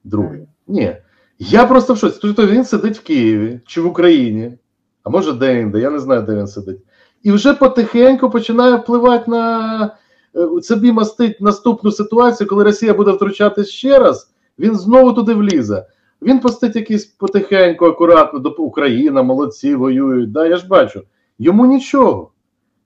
[0.05, 0.49] Другий.
[0.67, 0.97] Ні.
[1.39, 2.19] Я просто в шоці.
[2.23, 4.59] Тобто він сидить в Києві чи в Україні,
[5.03, 6.81] а може де-інде, я не знаю, де він сидить.
[7.23, 9.97] І вже потихеньку починає впливати на
[10.37, 15.87] е, собі мастить наступну ситуацію, коли Росія буде втручатись ще раз, він знову туди влізе.
[16.23, 20.33] Він постить якийсь потихеньку, акуратно, до Україна, молодці, воюють.
[20.33, 21.03] Да, Я ж бачу.
[21.39, 22.31] Йому нічого,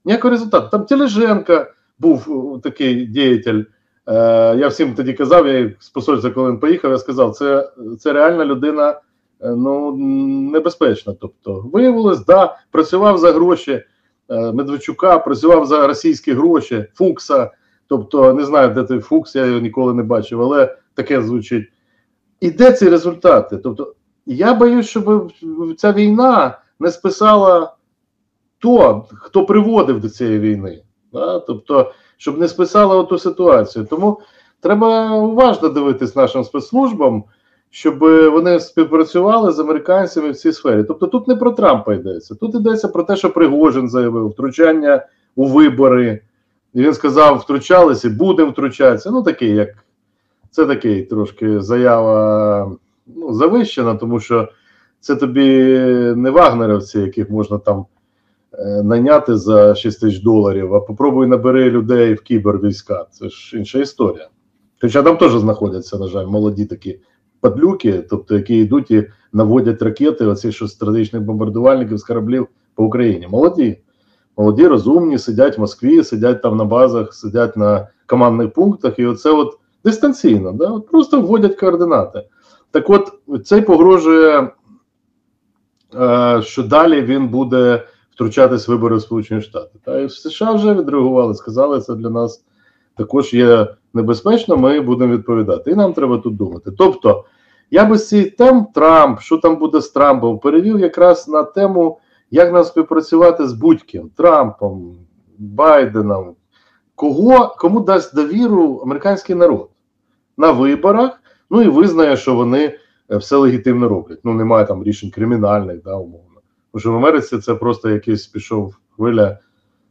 [0.05, 0.69] ніякого результату.
[0.71, 3.63] Там Тележенка був такий діятель.
[4.07, 4.13] Е,
[4.57, 8.45] я всім тоді казав, я з посольства, коли він поїхав, я сказав, це, це реальна
[8.45, 9.95] людина е, ну,
[10.51, 11.13] небезпечна.
[11.21, 13.71] Тобто, виявилось, да, працював за гроші
[14.29, 17.51] е, Медведчука, працював за російські гроші, Фукса.
[17.87, 21.69] Тобто, не знаю, де той Фукс, я його ніколи не бачив, але таке звучить.
[22.43, 23.57] І де ці результати?
[23.57, 23.93] Тобто,
[24.25, 25.31] я боюсь, щоб
[25.77, 27.73] ця війна не списала
[28.59, 30.83] то, хто приводив до цієї війни.
[31.13, 31.39] Да?
[31.39, 33.85] Тобто, щоб не списала оту ситуацію.
[33.89, 34.19] Тому
[34.59, 37.23] треба уважно дивитись нашим спецслужбам,
[37.69, 37.99] щоб
[38.33, 40.83] вони співпрацювали з американцями в цій сфері.
[40.83, 45.45] Тобто тут не про Трампа йдеться, тут йдеться про те, що Пригожин заявив, втручання у
[45.45, 46.21] вибори.
[46.73, 49.11] І він сказав, втручалися, будемо втручатися.
[49.11, 49.69] Ну, такий, як
[50.53, 52.71] це такий трошки заява
[53.07, 54.49] ну, завищена, тому що
[54.99, 55.47] це тобі
[56.15, 57.85] не вагнерівці, яких можна там
[58.53, 63.05] е, наняти за 6 тисяч доларів, а попробуй набери людей в кібервійська.
[63.11, 64.29] Це ж інша історія.
[64.81, 66.99] Хоча там теж знаходяться, на жаль, молоді такі
[67.39, 73.27] падлюки, тобто які йдуть і наводять ракети, оці що стратегічних бомбардувальників з кораблів по Україні.
[73.27, 73.77] Молоді.
[74.37, 79.31] Молоді, розумні, сидять в Москві, сидять там на базах, сидять на командних пунктах, і оце
[79.31, 80.79] от дистанційно, да?
[80.79, 82.23] просто вводять координати.
[82.71, 83.11] Так от,
[83.45, 84.51] цей погрожує,
[85.95, 89.79] е, що далі він буде втручатись в вибори в Сполучені Штати.
[89.85, 92.45] Та і в США вже відреагували, сказали, це для нас
[92.97, 95.71] також є небезпечно, ми будемо відповідати.
[95.71, 96.71] І нам треба тут думати.
[96.77, 97.25] Тобто,
[97.71, 101.99] я би цих тем Трамп, що там буде з Трампом, перевів якраз на тему,
[102.31, 104.97] як нам співпрацювати з будь-ким Трампом,
[105.37, 106.35] Байденом,
[106.95, 109.69] кого, кому дасть довіру американський народ
[110.37, 112.77] на виборах, ну і визнає, що вони
[113.11, 114.19] е, все легітимно роблять.
[114.23, 116.41] Ну, немає там рішень кримінальних, да, умовно.
[116.71, 119.37] Тому що в Америці це просто якийсь пішов хвиля.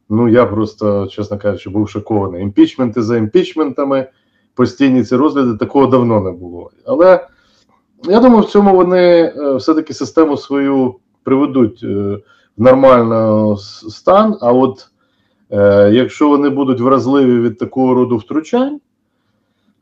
[0.08, 2.42] Ну, я просто, чесно кажучи, був шокований.
[2.42, 4.08] Імпічменти за імпічментами,
[4.54, 6.70] постійні ці розгляди, такого давно не було.
[6.86, 7.26] Але
[8.04, 12.18] я думаю, в цьому вони е, все-таки систему свою приведуть е,
[12.56, 13.56] в нормальний
[13.90, 14.38] стан.
[14.40, 14.88] А от
[15.92, 18.80] якщо вони будуть вразливі від такого роду втручань,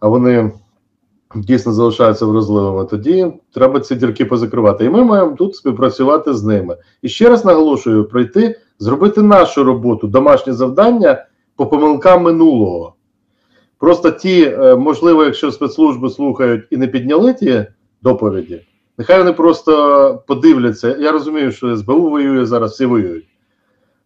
[0.01, 0.53] а вони
[1.35, 4.85] дійсно залишаються вразливими, тоді треба ці дірки позакривати.
[4.85, 6.77] І ми маємо тут співпрацювати з ними.
[7.03, 12.95] І ще раз наголошую: прийти, зробити нашу роботу, домашнє завдання по помилкам минулого.
[13.79, 17.67] Просто ті, е, можливо, якщо спецслужби слухають і не підняли ті
[18.03, 18.61] доповіді,
[18.99, 20.97] нехай вони просто подивляться.
[21.01, 23.30] Я розумію, що СБУ воює зараз, всі воюють.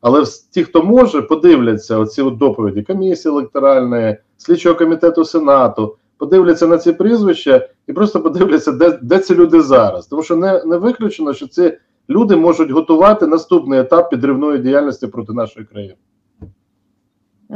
[0.04, 6.78] Але ті, хто може, подивляться оці от доповіді комісії електоральної, слідчого комітету Сенату, подивляться на
[6.78, 10.06] ці прізвища і просто подивляться, де де ці люди зараз.
[10.06, 11.78] Тому що не, не виключено, що ці
[12.10, 15.94] люди можуть готувати наступний етап підривної діяльності проти нашої країни.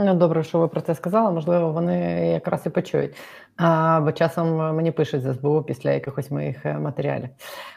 [0.00, 1.32] Ну, добре, що ви про це сказали.
[1.32, 3.16] Можливо, вони якраз і почують.
[3.56, 7.28] А, Бо часом мені пишуть з СБУ після якихось моїх е, матеріалів.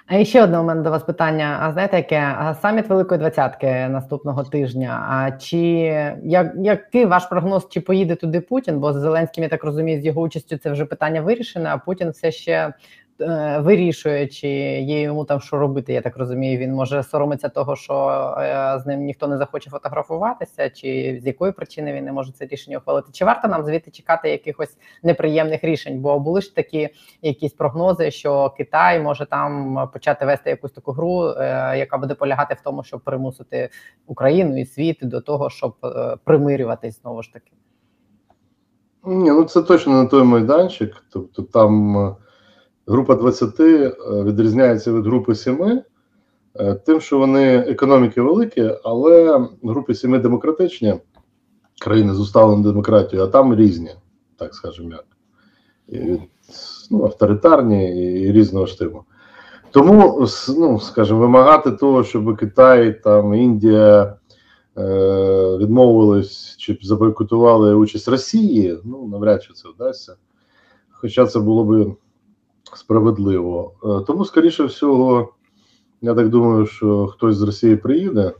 [0.08, 4.44] А ще одне у мене до вас питання: а знаєте, яке саміт Великої двадцятки наступного
[4.44, 5.06] тижня?
[5.10, 5.60] А чи
[6.24, 8.80] як, який ваш прогноз, чи поїде туди Путін?
[8.80, 12.10] Бо з Зеленським, я так розумію, з його участю це вже питання вирішене, а Путін
[12.10, 12.74] все ще Е,
[13.60, 14.48] вирішує, чи
[14.82, 15.94] є йому там що робити.
[15.94, 16.58] Я так розумію.
[16.58, 18.08] Він може соромиться того, що
[18.38, 22.46] е, з ним ніхто не захоче фотографуватися, чи з якої причини він не може це
[22.46, 23.10] рішення ухвалити.
[23.12, 26.00] Чи варто нам звідти чекати якихось неприємних рішень?
[26.00, 26.90] Бо були ж такі
[27.22, 32.54] якісь прогнози, що Китай може там почати вести якусь таку гру, е, яка буде полягати
[32.54, 33.70] в тому, щоб примусити
[34.08, 35.76] Україну і світ до того, щоб
[36.24, 37.52] примирюватись знову ж таки.
[39.06, 41.06] Ні, ну це точно не той майданчик.
[41.10, 41.98] Тобто там
[42.88, 45.82] група 20 е, відрізняється від групи 7
[46.56, 50.96] е, тим, що вони економіки великі, але в групі 7 демократичні
[51.82, 53.92] країни з усталеною демократією, а там різні,
[54.38, 55.06] так скажемо як.
[56.92, 59.04] Ну, авторитарні і різного штибу.
[59.72, 60.28] Тому,
[60.58, 64.16] ну, скажімо, вимагати того, щоб Китай, там, Індія
[64.78, 70.16] е, відмовились чи забойкотували участь Росії, ну, навряд чи це вдасться.
[70.92, 71.96] Хоча це було б
[72.74, 73.72] справедливо.
[73.84, 75.34] Е, тому, скоріше всього,
[76.02, 78.34] я так думаю, що хтось з Росії приїде,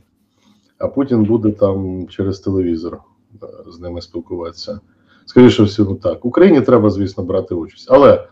[0.78, 2.98] а Путін буде там через телевізор
[3.42, 4.80] е, з ними спілкуватися.
[5.26, 6.24] Скоріше всього, так.
[6.24, 7.88] Україні треба, звісно, брати участь.
[7.90, 8.28] Але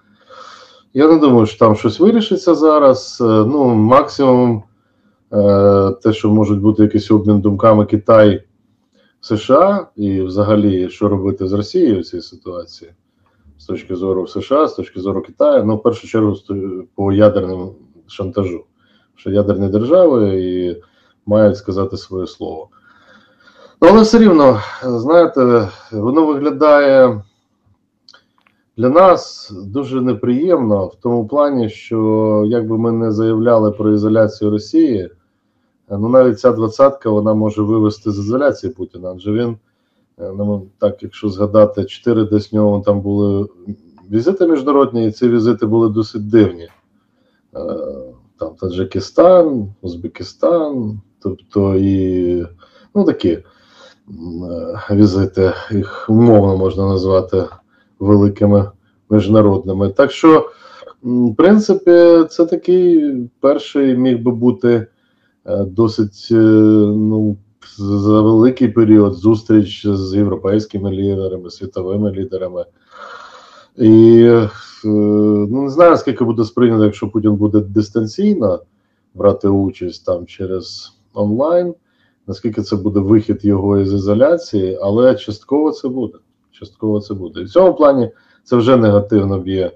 [0.95, 3.18] я не думаю, що там щось вирішиться зараз.
[3.20, 4.62] Е, ну, максимум
[6.03, 8.45] те, що можуть бути якийсь обмін думками Китай,
[9.20, 12.91] США, і взагалі, що робити з Росією в цій ситуації,
[13.61, 16.36] з точки зору США, з точки зору Китаю, ну, в першу чергу,
[16.94, 17.74] по ядерному
[18.06, 18.64] шантажу,
[19.16, 20.82] що ядерні держави і
[21.26, 22.68] мають сказати своє слово.
[23.82, 27.22] Ну, але все рівно, знаєте, воно виглядає
[28.76, 34.50] для нас дуже неприємно в тому плані, що як би ми не заявляли про ізоляцію
[34.50, 35.11] Росії,
[35.90, 39.12] ну навіть ця двадцятка вона може вивести з ізоляції Путіна.
[39.12, 39.56] Адже він,
[40.20, 43.48] ну так, якщо згадати, чотири десь в нього там були
[44.10, 46.68] візити міжнародні, і ці візити були досить дивні.
[47.56, 47.76] Е,
[48.38, 52.46] Там Таджикистан, Узбекистан, тобто і
[52.94, 53.44] ну такі е,
[54.90, 57.44] візити, їх умовно можна назвати
[57.98, 58.70] великими
[59.10, 59.90] міжнародними.
[59.90, 60.50] Так що,
[61.02, 64.86] в принципі, це такий перший міг би бути
[65.46, 67.36] е, досить е, ну,
[67.76, 72.64] за великий період зустріч з європейськими лідерами, світовими лідерами.
[73.76, 74.50] І е,
[74.84, 78.61] ну, не знаю, скільки буде сприйнято, якщо Путін буде дистанційно
[79.14, 81.74] брати участь там через онлайн,
[82.26, 86.18] наскільки це буде вихід його із ізоляції, але частково це буде.
[86.50, 87.40] Частково це буде.
[87.40, 88.11] І в цьому плані
[88.44, 89.72] це вже негативно б'є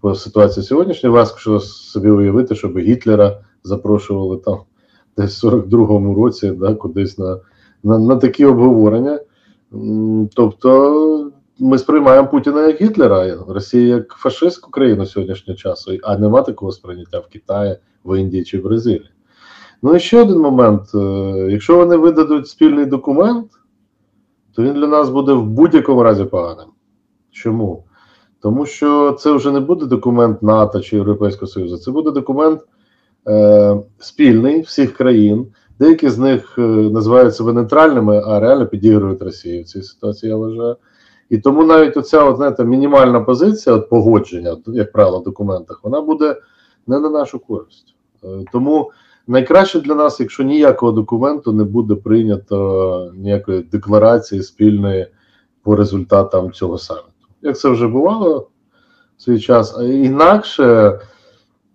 [0.00, 1.14] по ситуації сьогоднішньої.
[1.14, 4.58] Важко собі уявити, щоб Гітлера запрошували там
[5.16, 7.38] десь в 42-му році, да, кудись на,
[7.84, 9.20] на, на такі обговорення.
[10.34, 16.72] Тобто ми сприймаємо Путіна як Гітлера, Росія як фашистську країну сьогоднішнього часу, а нема такого
[16.72, 19.10] сприйняття в Китаї, в Індії чи в Бразилії.
[19.82, 20.98] Ну і ще один момент: Е,
[21.50, 23.50] якщо вони видадуть спільний документ,
[24.54, 26.68] то він для нас буде в будь-якому разі поганим.
[27.30, 27.84] Чому?
[28.40, 32.60] Тому що це вже не буде документ НАТО чи Європейського Союзу, це буде документ
[33.98, 35.46] спільний всіх країн.
[35.78, 40.36] Деякі з них е, називають себе нейтральними, а реально підігрують Росії в цій ситуації, я
[40.36, 40.76] вважаю.
[41.30, 46.00] І тому навіть оця, от, знаєте, мінімальна позиція от, погодження, як правило, в документах, вона
[46.00, 46.36] буде
[46.86, 47.94] не на нашу користь.
[48.24, 48.90] Е, Тому
[49.26, 55.06] найкраще для нас, якщо ніякого документу не буде прийнято ніякої декларації спільної
[55.62, 57.06] по результатам цього саміту.
[57.42, 58.48] Як це вже бувало
[59.16, 60.98] в свій час, а інакше,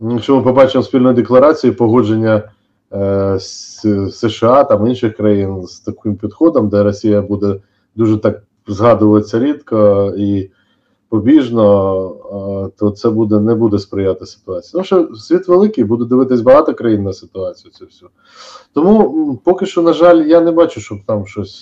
[0.02, 2.52] якщо ми побачимо спільну декларацію, погодження
[2.93, 7.56] е, з США там інших країн з таким підходом, де Росія буде
[7.95, 10.49] дуже так згадуватися рідко і
[11.10, 14.72] побіжно, е, то це буде не буде сприяти ситуації.
[14.72, 17.72] Тому що світ великий, буде дивитись багато країн на ситуацію.
[17.72, 18.10] Цю всю.
[18.74, 21.62] Тому поки що, на жаль, я не бачу, щоб там щось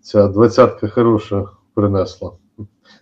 [0.00, 1.44] ця двадцятка хороша
[1.74, 2.30] принесла.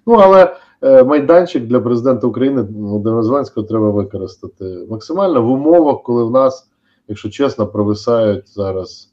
[0.06, 6.30] Ну але майданчик для президента України Володимира Зеленського треба використати максимально в умовах, коли в
[6.30, 6.70] нас,
[7.08, 9.12] якщо чесно, провисають зараз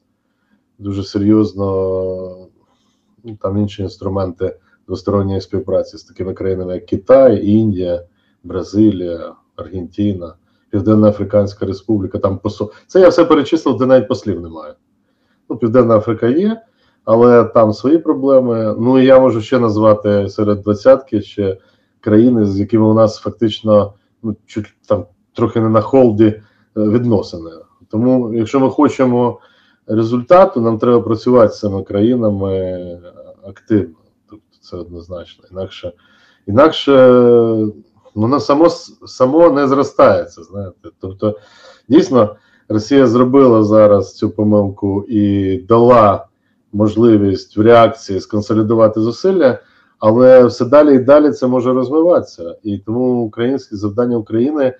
[0.78, 2.48] дуже серйозно
[3.24, 4.56] ну, там інші інструменти
[4.86, 8.02] двосторонньої співпраці з такими країнами, як Китай, Індія,
[8.44, 10.34] Бразилія, Аргентина,
[10.70, 12.18] Південна Африканська Республіка.
[12.18, 12.72] Там посол...
[12.86, 14.74] Це я все перечислив, де навіть послів немає.
[15.50, 16.62] Ну, Південна Африка є,
[17.06, 18.74] але там свої проблеми.
[18.78, 21.58] Ну я можу ще назвати серед двадцятки ще
[22.00, 23.92] країни, з якими у нас фактично
[24.22, 26.42] ну, чуть там трохи не на холді е,
[26.76, 27.50] відносини.
[27.88, 29.38] Тому, якщо ми хочемо
[29.86, 32.82] результату, нам треба працювати з цими країнами
[33.48, 33.94] активно.
[34.30, 35.44] Тобто це однозначно.
[35.50, 35.92] Інакше,
[36.46, 36.92] інакше
[38.14, 38.70] воно само,
[39.06, 40.42] само не зростається.
[40.42, 40.88] Знаєте.
[41.00, 41.38] Тобто,
[41.88, 42.36] дійсно,
[42.68, 46.26] Росія зробила зараз цю помилку і дала
[46.76, 49.58] можливість в реакції сконсолідувати зусилля,
[49.98, 52.56] але все далі і далі це може розвиватися.
[52.62, 54.74] І тому українське завдання України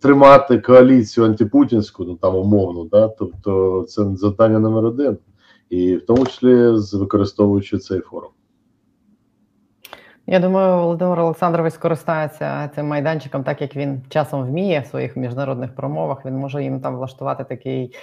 [0.00, 5.18] тримати коаліцію антипутінську, ну там умовно, да, тобто це завдання номер один,
[5.70, 6.54] і в тому числі
[6.98, 8.30] використовуючи цей форум.
[10.26, 15.74] Я думаю, Володимир Олександрович скористається цим майданчиком, так як він часом вміє в своїх міжнародних
[15.74, 16.24] промовах.
[16.24, 17.94] Він може їм там влаштувати такий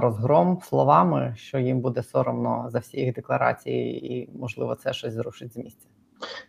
[0.00, 5.54] розгром словами, що їм буде соромно за всі їх декларації, і можливо це щось зрушить
[5.54, 5.86] з місця.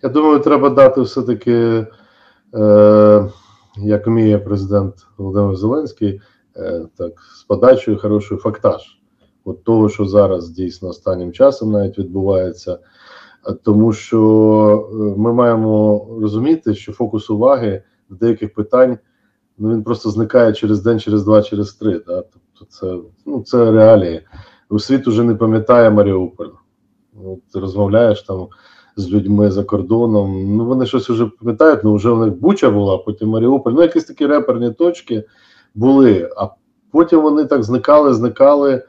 [0.04, 1.88] Я думаю, треба дати все-таки,
[2.56, 3.30] е,
[3.78, 6.22] як вміє президент Володимир Зеленський,
[6.56, 9.00] е, так з подачею хороший фактаж.
[9.46, 12.80] От того, що зараз дійсно останнім часом навіть відбувається.
[13.64, 18.98] Тому що ми маємо розуміти, що фокус уваги з деяких питань
[19.60, 22.02] ну він просто зникає через день, через два, через три.
[22.08, 22.24] Да?
[22.60, 24.22] Тобто, це ну це реалії.
[24.70, 26.48] У світ уже не пам'ятає Маріуполь.
[27.26, 28.48] От, Ти розмовляєш там
[28.96, 30.56] з людьми за кордоном.
[30.58, 33.72] Ну вони щось вже пам'ятають, ну вже в них Буча була, потім Маріуполь.
[33.72, 35.24] Ну, якісь такі реперні точки
[35.76, 36.30] були.
[36.38, 36.48] А
[36.92, 38.84] потім вони так зникали, зникали,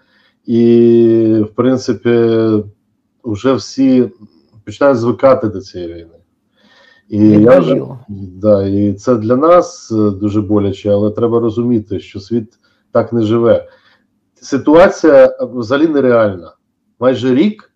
[0.47, 2.39] і, в принципі,
[3.25, 4.11] вже всі
[4.65, 6.21] починають звикати до цієї війни.
[7.09, 12.21] І я вже, да, і це для нас е, дуже боляче, але треба розуміти, що
[12.21, 12.59] світ
[12.93, 13.69] так не живе.
[14.35, 16.55] Ситуація взагалі нереальна.
[17.01, 17.73] Майже рік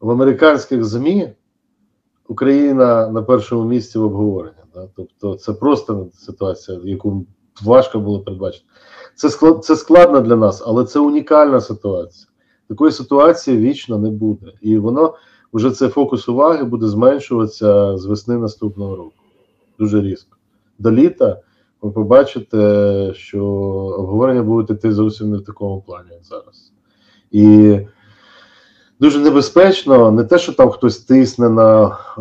[0.00, 1.32] в американських ЗМІ
[2.28, 4.56] Україна на першому місці в обговоренні.
[4.74, 4.88] Да?
[4.96, 7.26] Тобто це просто ситуація, яку
[7.62, 8.64] важко було передбачити.
[9.14, 12.26] Це склад, це складно для нас, але це унікальна ситуація.
[12.68, 14.52] Такої ситуації вічно не буде.
[14.60, 15.14] І воно
[15.52, 19.12] вже цей фокус уваги буде зменшуватися з весни наступного року.
[19.78, 20.36] Дуже різко.
[20.78, 21.40] До літа
[21.86, 23.44] ви побачите, що
[23.98, 26.72] обговорення будуть йти зовсім не в такому плані, як зараз.
[27.30, 27.78] І
[29.00, 32.20] дуже небезпечно не те, що там хтось тисне на е,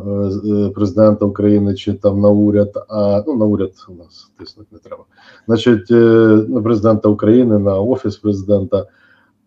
[0.49, 4.79] е, президента України чи там на уряд, а ну на уряд у нас тиснути не
[4.79, 5.03] треба.
[5.47, 5.95] Значить, е,
[6.49, 8.87] на президента України, на офіс президента.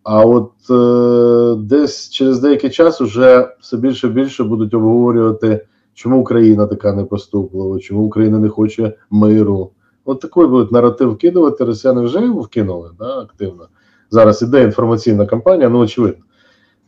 [0.03, 6.21] А от е, десь через деякий час вже все більше і більше будуть обговорювати, чому
[6.21, 9.71] Україна така непоступлива, чому Україна не хоче миру.
[10.05, 11.65] От такий будуть наратив вкидувати.
[11.65, 13.67] Росіяни вже його вкинули да, активно.
[14.09, 16.23] Зараз іде інформаційна кампанія, ну очевидно.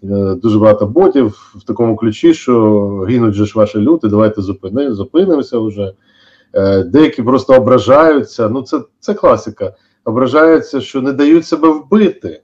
[0.04, 4.94] Е, Дуже багато ботів в такому ключі, що гинуть же ж ваші люди, давайте зупини,
[4.94, 5.94] зупинимося вже.
[6.54, 8.50] Е, Деякі просто ображаються.
[8.50, 9.76] Ну, це, це класика.
[10.06, 12.42] Ображаються, що не дають себе вбити.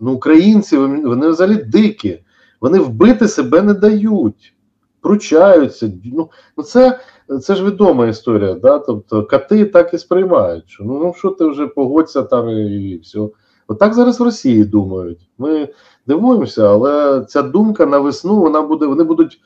[0.00, 2.20] Ну, українці, вони взагалі дикі.
[2.60, 4.54] Вони вбити себе не дають,
[5.00, 5.92] пручаються.
[6.04, 7.00] Ну, ну це,
[7.42, 8.54] це ж відома історія.
[8.54, 8.78] Да?
[8.78, 10.64] Тобто коти так і сприймають.
[10.66, 13.28] Що, ну, ну що ти вже погодься там і, і все.
[13.68, 15.28] Отак зараз в Росії думають.
[15.38, 15.68] Ми
[16.06, 18.86] дивуємося, але ця думка на весну вона буде.
[18.86, 19.40] Вони будуть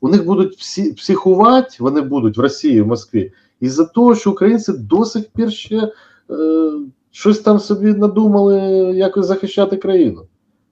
[0.00, 4.72] у них будуть всі психувати, вони будуть в Росії, в Москві, із-за того, що українці
[4.72, 5.92] до сих пір ще
[6.30, 6.72] е,
[7.10, 8.58] щось там собі надумали
[8.94, 10.26] якось захищати країну.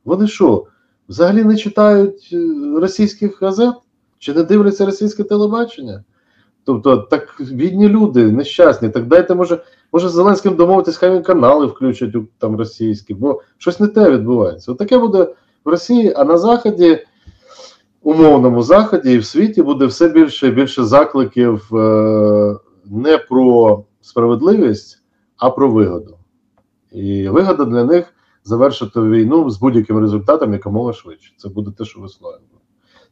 [0.05, 0.67] Вони що,
[1.09, 2.37] взагалі не читають е,
[2.81, 3.75] російських газет
[4.19, 6.05] чи не дивляться російське телебачення?
[6.65, 8.89] Тобто, так бідні люди, нещасні.
[8.89, 13.81] Так дайте, може, може з Зеленським домовитись, хай він канали включать там російські, бо щось
[13.81, 14.73] не те відбувається.
[14.73, 15.35] От таке буде
[15.65, 16.99] в Росії, а на Заході,
[18.03, 25.03] умовному Заході і в світі буде все більше і більше закликів е, не про справедливість,
[25.37, 26.17] а про вигоду.
[26.93, 31.35] І вигода для них завершити війну з будь-яким результатом якомога швидше.
[31.37, 32.11] Це буде те, що буде.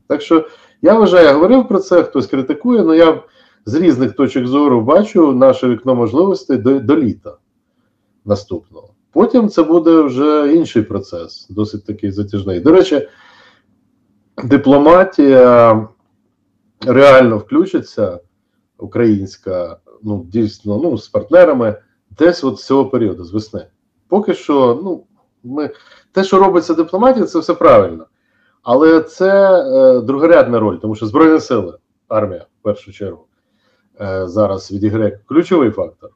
[0.06, 0.46] Так що
[0.82, 3.22] я вважаю, я говорив про це, хтось критикує, але я
[3.68, 7.36] з різних точок зору бачу наше вікно можливостей до, до літа
[8.24, 8.94] наступного.
[9.12, 12.60] Потім це буде вже інший процес, досить такий затяжний.
[12.60, 13.08] До речі,
[14.44, 15.88] дипломатія
[16.86, 18.20] реально включиться,
[18.78, 21.76] українська, ну, дійсно, ну, з партнерами,
[22.18, 23.66] десь от з цього періоду, з весни.
[24.08, 25.04] Поки що, ну,
[25.44, 25.70] ми,
[26.12, 28.06] те, що робиться дипломатія, це все правильно.
[28.62, 33.27] Але це е, другорядна роль, тому що Збройні сили, армія, в першу чергу,
[34.24, 36.10] зараз відіграє ключовий фактор.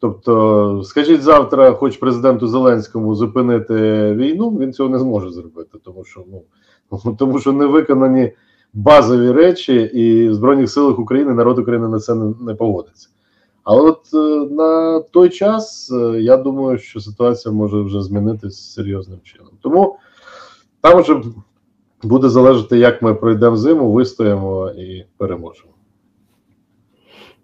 [0.00, 3.74] Тобто, скажіть завтра, хоч президенту Зеленському зупинити
[4.14, 6.42] війну, він цього не зможе зробити, тому що ну
[7.18, 8.32] тому що не виконані
[8.72, 13.08] базові речі, і в Збройних силах України народ України на це не, не погодиться.
[13.64, 19.18] Але от е, на той час е, я думаю, що ситуація може вже змінитися серйозним
[19.22, 19.52] чином.
[19.60, 19.96] Тому
[20.80, 21.22] там вже
[22.02, 25.73] буде залежати, як ми пройдемо зиму, вистоїмо і переможемо.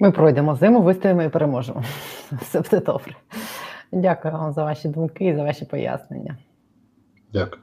[0.00, 1.82] Ми пройдемо зиму, вистоїмо і переможемо.
[2.32, 3.14] Все буде добре.
[3.92, 6.36] Дякую вам за ваші думки і за ваші пояснення.
[7.32, 7.62] Дякую.